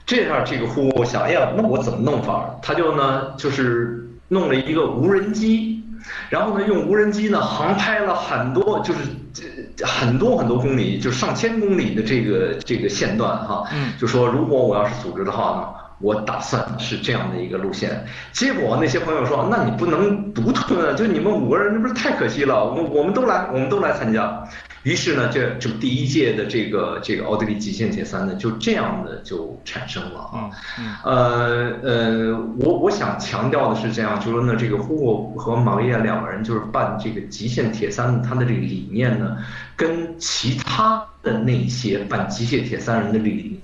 [0.06, 2.56] 这样这个户想，哎呀，那我怎么弄法？
[2.62, 4.04] 他就呢就是。
[4.30, 5.84] 弄了一个无人机，
[6.30, 9.00] 然后呢，用无人机呢航拍了很多，就是
[9.76, 13.64] 这很多很多公里，就上千公里的这个这个线段哈。
[13.74, 13.94] 嗯。
[14.00, 18.06] 就说如果我要是组织的话呢，我打算是这样的一个路线。
[18.32, 22.66] 结果那些朋友说，那你不能独吞啊，就你们五个人，那不是太可惜了？
[22.66, 24.44] 我我们都来，我们都来参加。
[24.84, 30.50] 于是呢，这就第一届的这个这个奥地利极限铁三呢，就这样的就产生了啊。
[31.04, 39.36] 呃呃，我我想强调的是这样，就说呢，这个呼过和马利亚两个人就是办这个极限铁三，他的这个理念呢，
[39.76, 43.62] 跟其他的那些办极限铁三人的理念。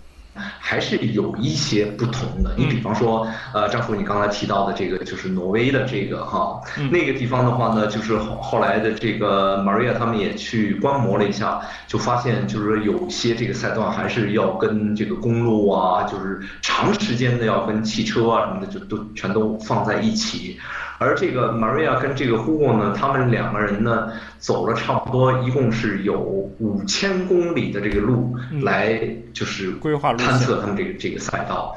[0.66, 2.54] 还是有一些不同的。
[2.56, 20.58] 你比方说，呃，张叔，你刚才提到的这个就是挪威的这个哈，那个地方的话呢，就是后来的这个 Maria 他们也去观摩了一下，就发现就是说有些这个赛段还是要跟这个公路啊，就是长时间的要跟汽车啊什么的就都全都放在一起。
[21.00, 26.18] 而这个 Maria 跟这个 Hugo 呢，他们两个人呢，走了差不多一共是有
[26.60, 28.98] 五千公里的这个路，来
[29.34, 31.76] 就是规划探测他们这个这个赛道，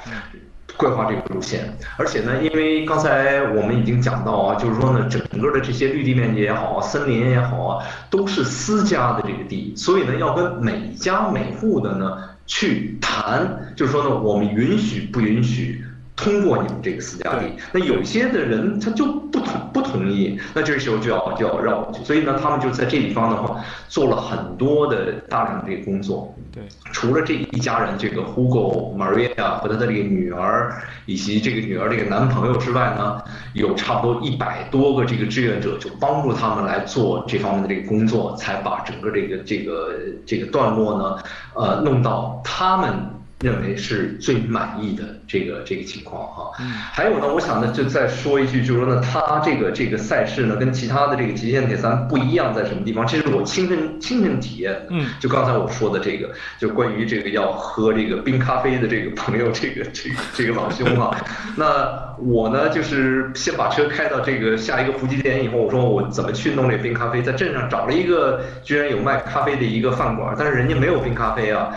[0.76, 1.76] 规划这个路线。
[1.96, 15.84] 而且呢，因为刚才我们已经讲到啊，就是说呢，整个的这些绿地面积也好，森林也好啊，都是私家的这个地，所以呢，要跟每家每户的呢去谈，就是说呢，我们允许不允许。
[16.16, 26.34] 通过你们这个私家地，那有些的人他就不同不同意，那这时候就要就要绕过去，所以呢，他们就在这地方的话做了很多的大量的这个工作。
[26.50, 30.74] 对，除了这一家人，这个 Hugo Maria 和他的这个女儿
[31.04, 33.22] 以及这个女儿这个男朋友之外呢，
[33.52, 39.92] 有差不多一百多个这个志愿者就帮助他们来做这方面的这个工作，才把整个这个这个
[40.24, 41.18] 这个段落呢，
[41.54, 43.15] 呃，弄到他们。
[43.40, 46.50] 认为是最满意的这个这个情况哈，
[46.92, 53.06] 还有呢，我想呢就再说一句，就是说呢，他这个这个赛事呢跟其他的这个极限铁三不一样在什么地方？
[53.06, 54.86] 这是我亲身亲身体验的。
[54.88, 61.14] 嗯，就刚才我说的这个，就关于这个要喝这个冰咖啡的这个朋友，这个这个这个老兄啊，
[61.56, 67.20] 那我呢就是先把车开到这个下一个补给点以后，我说我怎么去弄这冰咖啡？
[67.20, 71.68] 在镇上找了一个居然有卖咖啡的一个饭馆，但是人家没有冰咖啡啊。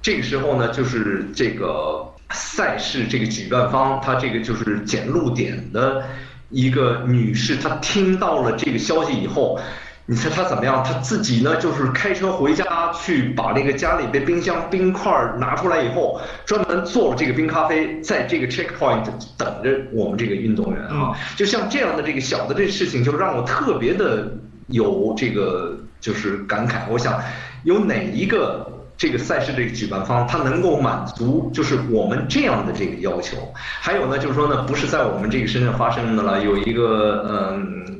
[0.00, 6.04] 这个时候呢，就是这个赛事这个举办方，他这个就是检录点的
[6.50, 9.58] 一个女士，她听到了这个消息以后，
[10.06, 10.82] 你猜她怎么样？
[10.84, 19.04] 她自己呢，就是开车回家去把那个家里的冰箱冰块拿出来以后，专门做了这个冰咖啡，在这个 checkpoint
[19.36, 21.12] 等着我们这个运动员啊。
[21.36, 24.32] 就像这样的这个小的这事情，就让我特别的
[24.68, 26.82] 有这个就是感慨。
[26.88, 27.20] 我想
[27.64, 28.77] 有哪一个？
[28.98, 33.36] 这个赛事这个举办方，他能够满足就是我们这样的这个要求。
[33.54, 36.42] 还有呢，就是说呢，不是在我们这个身上发生的了。
[36.42, 37.96] 有一个嗯，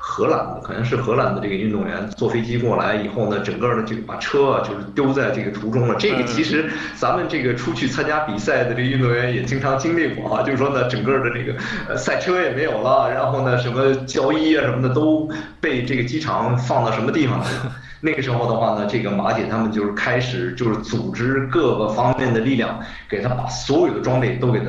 [0.00, 5.94] 荷兰的，可能是荷兰的这个运动员坐飞机过来以后呢，整个的就把车啊就是丢在这个途中了。
[5.98, 15.28] 这个其实咱们这个出去参加比赛的这个运动员也经常经历过啊，就是说呢，整个的这个赛车也没有了，然后呢，什么交衣啊什么的都
[15.60, 17.76] 被这个机场放到什么地方去了。
[18.00, 24.66] 那个时候的话呢，这个马姐他们就是开始就是组织各个方面的力量，给他把所有的装备都给他。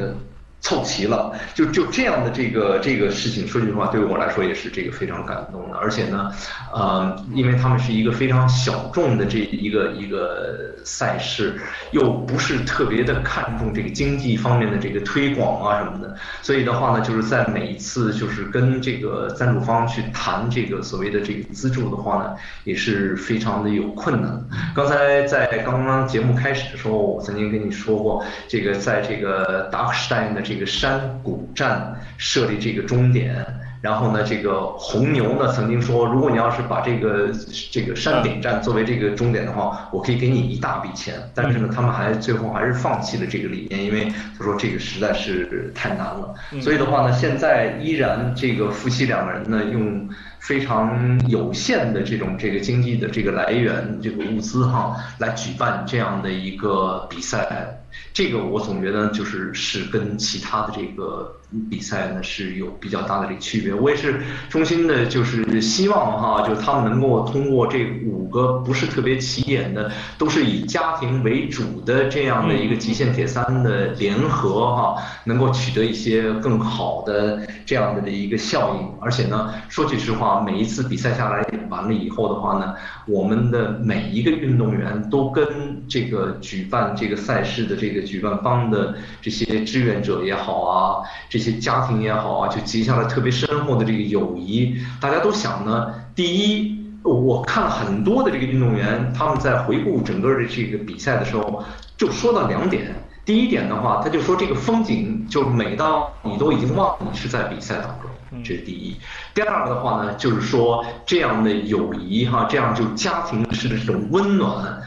[0.61, 5.77] 凑齐了，就就这样的这个这个事情，说句实话，对于我来说也是这个非常感动的。
[5.77, 6.29] 而且呢，
[6.73, 11.57] 呃，因为他们是一个非常小众的这一个一个赛事，
[11.91, 24.39] 又不是特别的看重这个经济方面的这个推广啊什么的，所以的话呢，就是在每一次就是跟这个赞助方去谈这个所谓的这个资助的话呢，也是非常的有困难。
[24.75, 30.48] 刚才在刚刚节目开始的时候，我曾经跟你说过，这个在这个 Darkstein 的。
[30.49, 33.45] 这个山谷站设立这个终点，
[33.81, 37.29] 然后呢，这个红牛呢曾经说，如果你要是把这个
[37.71, 41.13] 这个山顶站作为这个终点的话，我可以给你一大笔钱。
[41.35, 46.33] 但是呢，他们还最后还是放弃了这个理念，因为他说这个实在是太难了。
[46.59, 50.09] 所以的话呢，现在依然这个夫妻两个人呢用。
[50.39, 57.75] 非常有限的这种这个经济的这个来源，这个物资哈，来举办这样的一个比赛。
[58.13, 61.38] 这个我总觉得就是是跟其他的这个
[61.69, 63.73] 比赛呢是有比较大的这个区别。
[63.73, 64.19] 我也是
[64.49, 78.87] 衷心的，就是希望哈，就是他们能够通过这五个不是特别起眼的，都是以家庭为主的这样的一个极限铁三的联合哈，能够取得一些更好的这样的的一个效应。
[78.99, 82.75] 而且呢，说句实话，每一次比赛下来完了以后的话呢，
[83.07, 85.45] 我们的每一个运动员都跟
[85.87, 87.99] 这个举办这个赛事的这个。
[88.09, 94.77] 举办方的这些志愿者也好啊，这些家庭也好啊，就结下了特别深厚的这个友谊。
[95.01, 101.63] 大家都想呢，第一，我看很多的这个运动员，他们在回顾整个的这个比赛的时候，
[101.97, 102.93] 就说到两点。
[103.25, 108.95] 第一点的话，他就说这个风景就美到你都已经忘了你是在比赛当中，这是第一。
[109.35, 114.81] 第二个的话呢，就是说这样的友谊哈，这样就家庭式的这种温暖。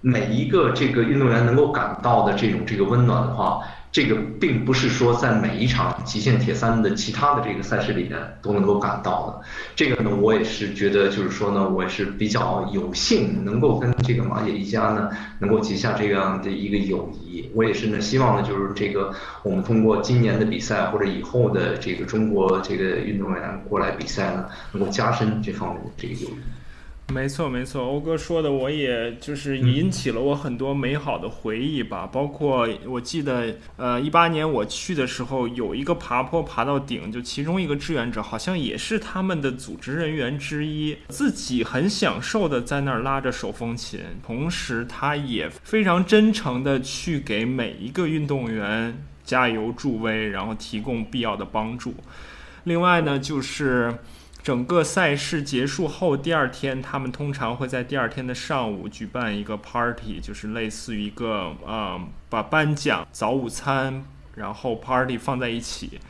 [0.00, 3.60] 每一个这个运动员能够感到的这种这个温暖的话，
[3.90, 9.40] 这个并不是说在每一场极限铁三的其他的这个赛事里面都能够感到的。
[9.74, 17.50] 这个呢，我也是觉得就是说呢，我也是比较有幸能够跟这个马姐一家呢能够结下这样的一个友谊。
[17.54, 19.12] 我也是呢，希望呢就是这个
[19.42, 26.57] 我们通过今年的比赛或者以后的这个中国这个运动员过来比赛呢，能够加深这方面的这个友谊。
[27.10, 32.06] 没错，没错，欧哥说的，我也就是引起了我很多美好的回忆吧。
[32.06, 48.94] 包括我记得，呃，一八年我去的时候，有一个爬坡爬到顶，就其中一个志愿者好像也是他们的组织人员之一，自己很享受的在那儿拉着手风琴，同时他也非常真诚的去给每一个运动员
[49.24, 51.94] 加油助威，然后提供必要的帮助。
[52.64, 53.94] 另外呢，就是。
[54.48, 62.00] 整个赛事结束后，第二天他们通常会在第二天的上午举办一个 party，就是类似于一个呃，
[62.30, 64.02] 把颁奖、早午餐，
[64.36, 66.00] 然后 party 放在一起，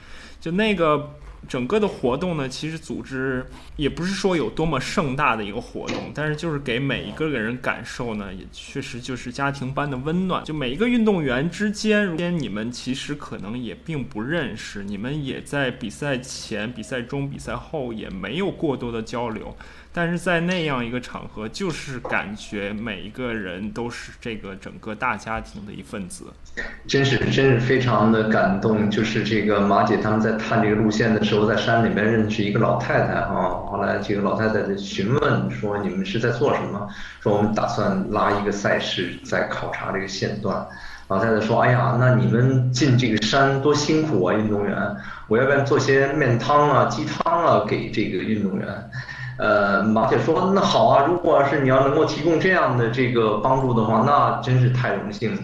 [0.40, 1.14] 就那个。
[1.46, 3.46] 整个的活动呢，其实组织
[3.76, 10.44] 也不是说有多么盛大的一个活动，但是就是给每一个人感受呢，也确实就是家庭般的温暖。
[10.44, 19.56] 就每一个运动员之间，你们其实可能也并不认识，你们也在比赛前、比赛中、比赛后也没有过多的交流。
[19.92, 26.26] 但是在那样一个场合，就是感觉每一个人都是这个整个大家庭的一份子，
[26.86, 28.88] 真是真是非常的感动。
[28.88, 36.88] 就是这个马姐他们在探这个路线的时候，在山里面认识一个老太太哈，后来这个老太太就询问说：“你们是在做什么？”
[37.20, 40.64] 说我们打算拉一个赛事，在考察这个线段。
[41.08, 44.76] 老太太说：“哎呀，那你们进这个山多辛苦啊，运动员！
[45.26, 48.68] 我要不然做些面汤啊、鸡汤啊给这个运动员。”
[49.38, 55.38] 呃，马姐说那好啊，如果是你要能够提供这样的这个帮助的话，那真是太荣幸了。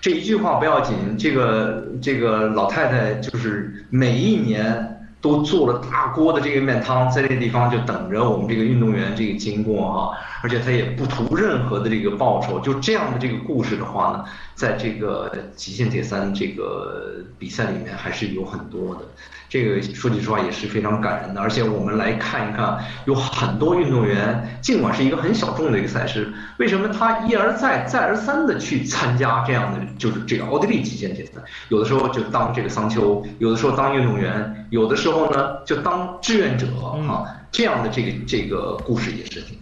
[0.00, 19.00] 这一句话不要紧，这个这个老太太就是每一年都做了大锅的这个面汤，在这个地方就等着我们这个运动员这个经过哈，而且她也不图任何的这个报酬，就这样的这个故事的话呢，在这个极限铁三这个比赛里面还是有很多的。
[19.48, 36.66] 这个说句实话也是非常感人的，而且我们来看一看，有很多运动员，尽管是一个很小众的一个赛事，为什么他一而再、再而三的去参加这样的，就是这个奥地利极限铁三，有的时候就当这个桑丘，有的时候当运动员，有的时候呢就当志愿者
[37.08, 39.58] 啊，这样的这个这个故事也是挺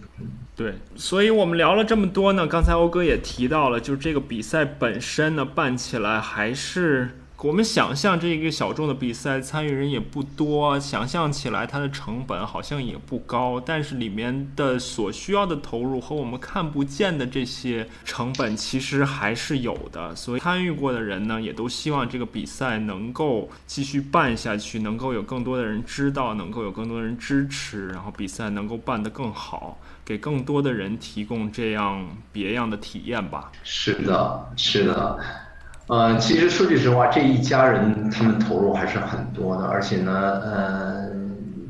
[0.53, 7.09] 对，所以我们聊了这么多呢，刚才欧哥也提到了，就是这个比赛本身呢办起来还是。
[7.43, 20.15] 我们想象这个小众的比赛参与人也不多，想象起来它的成本好像也不高，但是里面的所需要的投入和我们看不见的这些成本其实还是有的。
[20.15, 33.51] 所以参与过的人呢，也都希望这个比赛能够继续办下去，能够有更多的人知道，能够有更多人支持，然后比赛能够办得更好，给更多的人提供这样别样的体验吧。
[33.63, 35.19] 是的，是的。
[35.87, 40.11] 呃，其实说句实话，这一家人他们投入还是很多的，而且呢，
[40.43, 41.09] 呃，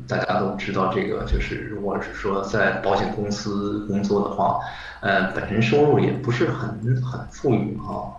[0.08, 4.58] 大家都知道这个，就是如果是说在保险公司工作的话，
[5.00, 6.68] 呃，本身收入也不是很
[7.00, 8.10] 很富裕啊。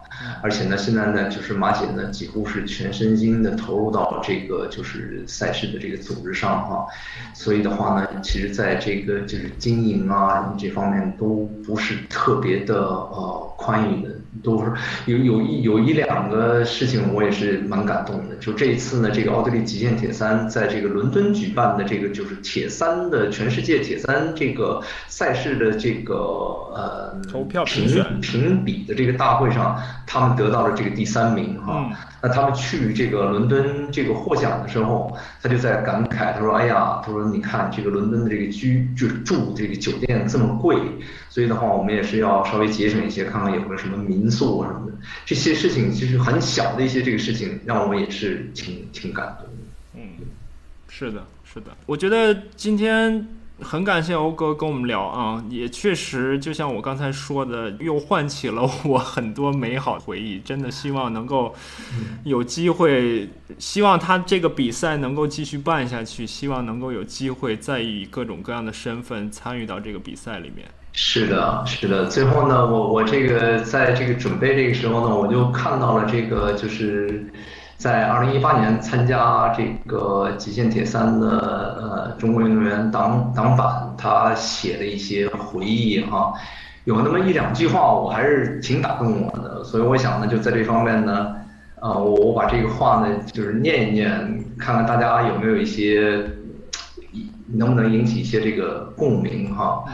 [0.42, 6.86] 而且呢，现在呢，就是马姐呢，几乎是全身心的投入到这个就是赛事的这个组织上哈，
[7.34, 14.10] 所以的话呢，其实在这个就是经营啊什么这方面都不是特别的呃宽裕的。
[14.44, 14.72] 都是
[15.08, 18.36] 有有一有一两个事情，我也是蛮感动的。
[18.36, 29.82] 就这一次呢，这个奥地利极限铁三在这个伦敦举办的这个就是铁三的全世界铁三这个赛事的这个呃投票评选评比的这个大会上，
[30.12, 31.88] 他们得到了这个第三名哈。
[32.20, 40.78] 那他们去这个伦敦这个获奖的时候，他就在感慨，他说：“哎呀，他说你看这个伦敦的这个居就住这个酒店这么贵，
[41.30, 44.94] 所以的话，我们也是要稍微节省一些，看看有没有什么民宿啊什么的。
[45.26, 49.62] 这些事情其实很小的一些这个事情，让我们也是挺挺感动的。
[49.96, 50.26] 嗯，
[50.90, 53.28] 是的，是的，我觉得今天。
[53.62, 60.40] 很感谢欧哥跟我们聊啊，也确实就像我刚才说的，又唤起了我很多美好回忆。
[60.40, 61.54] 真的希望能够
[62.24, 70.68] 有机会，希望他这个比赛能够继续办下去，希望能够有机会再以各种各样的身份参与到这个比赛里面。
[70.94, 72.06] 是的，是的。
[72.06, 77.32] 最后呢，我我这个在这个准备这个时候呢，我就看到了这个就是。
[77.80, 81.30] 在二零一八年参加这个极限铁三的
[81.80, 86.34] 呃中国运动员党党板，他写的一些回忆哈，
[86.84, 91.34] 有那么一两句话我还是挺打动我的，所以我想呢就在这方面呢，
[91.80, 96.22] 呃我我把这个话呢就是念一念，看看大家有没有一些，
[97.48, 99.86] 能不能引起一些这个共鸣哈。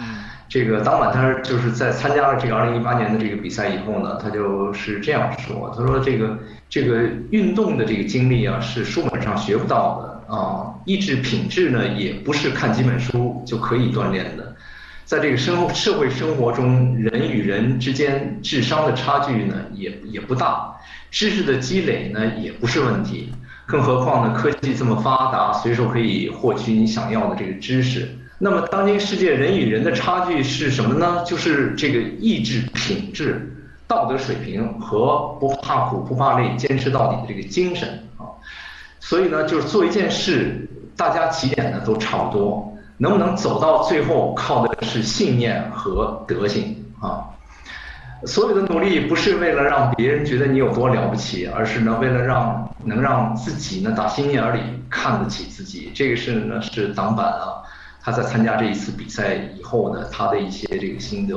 [0.56, 14.56] 这个当晚他就是在参加了这个二零一八年的这个比赛以后呢，他就是这样说，他说这个这个运动的这个经历啊是书本上学不到的啊，意志品质呢也不是看几本书就可以锻炼的，
[15.04, 20.74] 在这个生社会生活中，人与人之间智商的差距呢也也不大，
[21.12, 23.30] 知识的积累呢也不是问题，
[23.66, 28.08] 更何况呢科技这么发达，随手可以获取你想要的这个知识。
[28.38, 31.24] 那么，当今世界人与人的差距是什么呢？
[31.26, 33.50] 就是这个意志品质、
[33.88, 37.88] 道德水平和不怕苦不怕累、坚持到底的这个精神
[38.18, 38.28] 啊。
[39.00, 40.68] 所以呢，就是做一件事，
[40.98, 47.24] 大家起点呢都差不多，能不能走到最后，靠的是信念和德行啊。
[48.26, 54.60] 所有的努力不是为了让别人觉得你有多了不起，而是呢，为了让能让自己呢打心眼里
[54.90, 55.90] 看得起自己。
[55.96, 57.64] 这个是呢是挡板啊。
[58.06, 61.36] 他在参加这一次比赛以后呢，他的一些这个心得，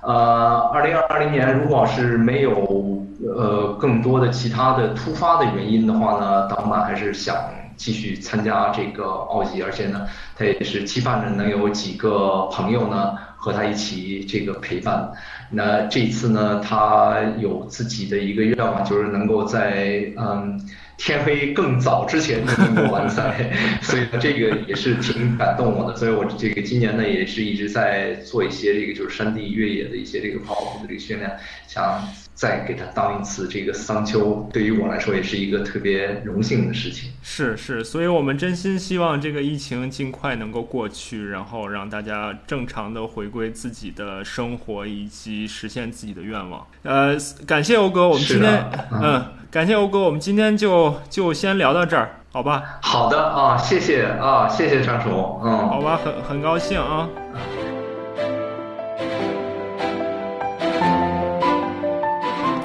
[0.00, 7.36] 呃，二零二零年如果是没有呃更多的其他的突发的原因的话呢，党板还是想
[7.76, 15.12] 继续参加这个奥吉，而且呢，他也是期盼着能有几个朋友呢和他一起这个陪伴。
[15.50, 20.58] 那这次呢，他有自己的一个愿望，就是能够在嗯。
[21.04, 23.50] 天黑更早之前就能够完赛，
[23.82, 25.96] 所以，这个也是挺感动我的。
[25.96, 31.28] 所以我这个今年呢，也是一直在做一些这个就是山地越野的一些这个跑步的这个训练，
[31.66, 37.10] 想再给他当一次这个桑丘，对于我来说也是一个特别荣幸的事情。
[37.22, 46.66] 是是，所以我们真心希望这个疫情尽快能够过去，然后让大家正常的回归自己的生活，以及实现自己的愿望。
[46.82, 49.24] 呃，感谢欧哥，我们今天嗯。
[49.52, 52.78] 感谢欧哥，我们今天就就先聊到这儿，好吧？
[52.80, 55.10] 好的啊，谢谢啊，谢谢张叔，
[55.44, 57.06] 嗯，好吧，很很高兴啊。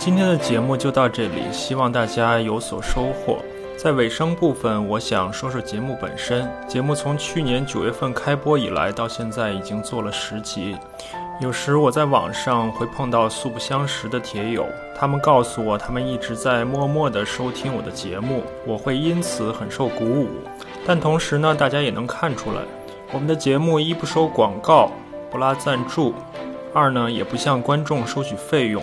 [0.07, 3.39] 今天的节目就到这里，希望大家有所收获。
[3.75, 6.49] 在尾声部分，我想说说节目本身。
[6.65, 10.77] 节目从去年九月份开播以来，到现在已经做了十集。
[11.41, 14.65] 有时我在网上会碰到素不相识的铁友，
[14.97, 20.29] 他们告诉我，他们一直在默默地收听我的节目，我会因此很受鼓舞。
[20.85, 22.61] 但同时呢，大家也能看出来，
[23.11, 24.89] 我们的节目一不收广告，
[25.29, 26.13] 不拉赞助；
[26.73, 28.81] 二呢，也不向观众收取费用。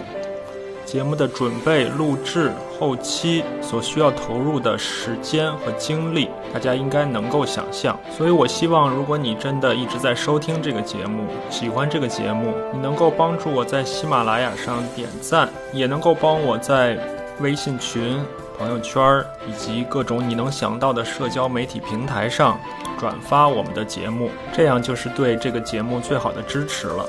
[0.85, 7.99] 节目的准备、录制、后期所需要投入的时间和精力，大家应该能够想象。
[8.17, 16.99] 所以我希望，如果你真的一直在收听这个节目，喜欢这个节目，你能够帮助我在喜马拉雅上点赞，也能够帮我在
[17.41, 18.23] 微信群、
[18.59, 22.61] 朋友圈以及各种你能想到的社交媒体平台上
[23.01, 27.09] 转发我们的节目，这样就是对这个节目最好的支持了。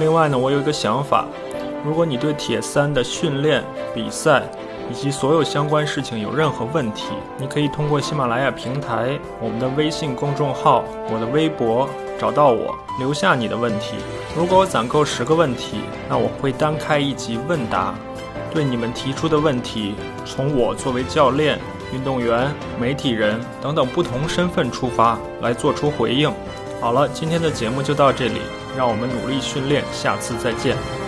[0.00, 1.26] 另外呢，我有一个想法。
[1.84, 3.62] 如果你对铁三的训练、
[3.94, 4.42] 比赛
[4.90, 11.88] 以及所有相关事情有任何问题，你可以通过喜马拉雅平台、我们的微信公众号、我的微博
[12.18, 13.96] 找到我，留下你的问题。
[14.34, 17.94] 如果我攒够十个问题，那我会单开一集问答。
[18.52, 19.94] 对你们提出的问题，
[20.24, 21.58] 从我作为教练、
[21.92, 22.50] 运动员、
[22.80, 26.32] 媒体人等等不同身份出发来做出回应。
[26.80, 28.40] 好了，今天的节目就到这里，
[28.76, 31.03] 让我们努力训练，下次再见。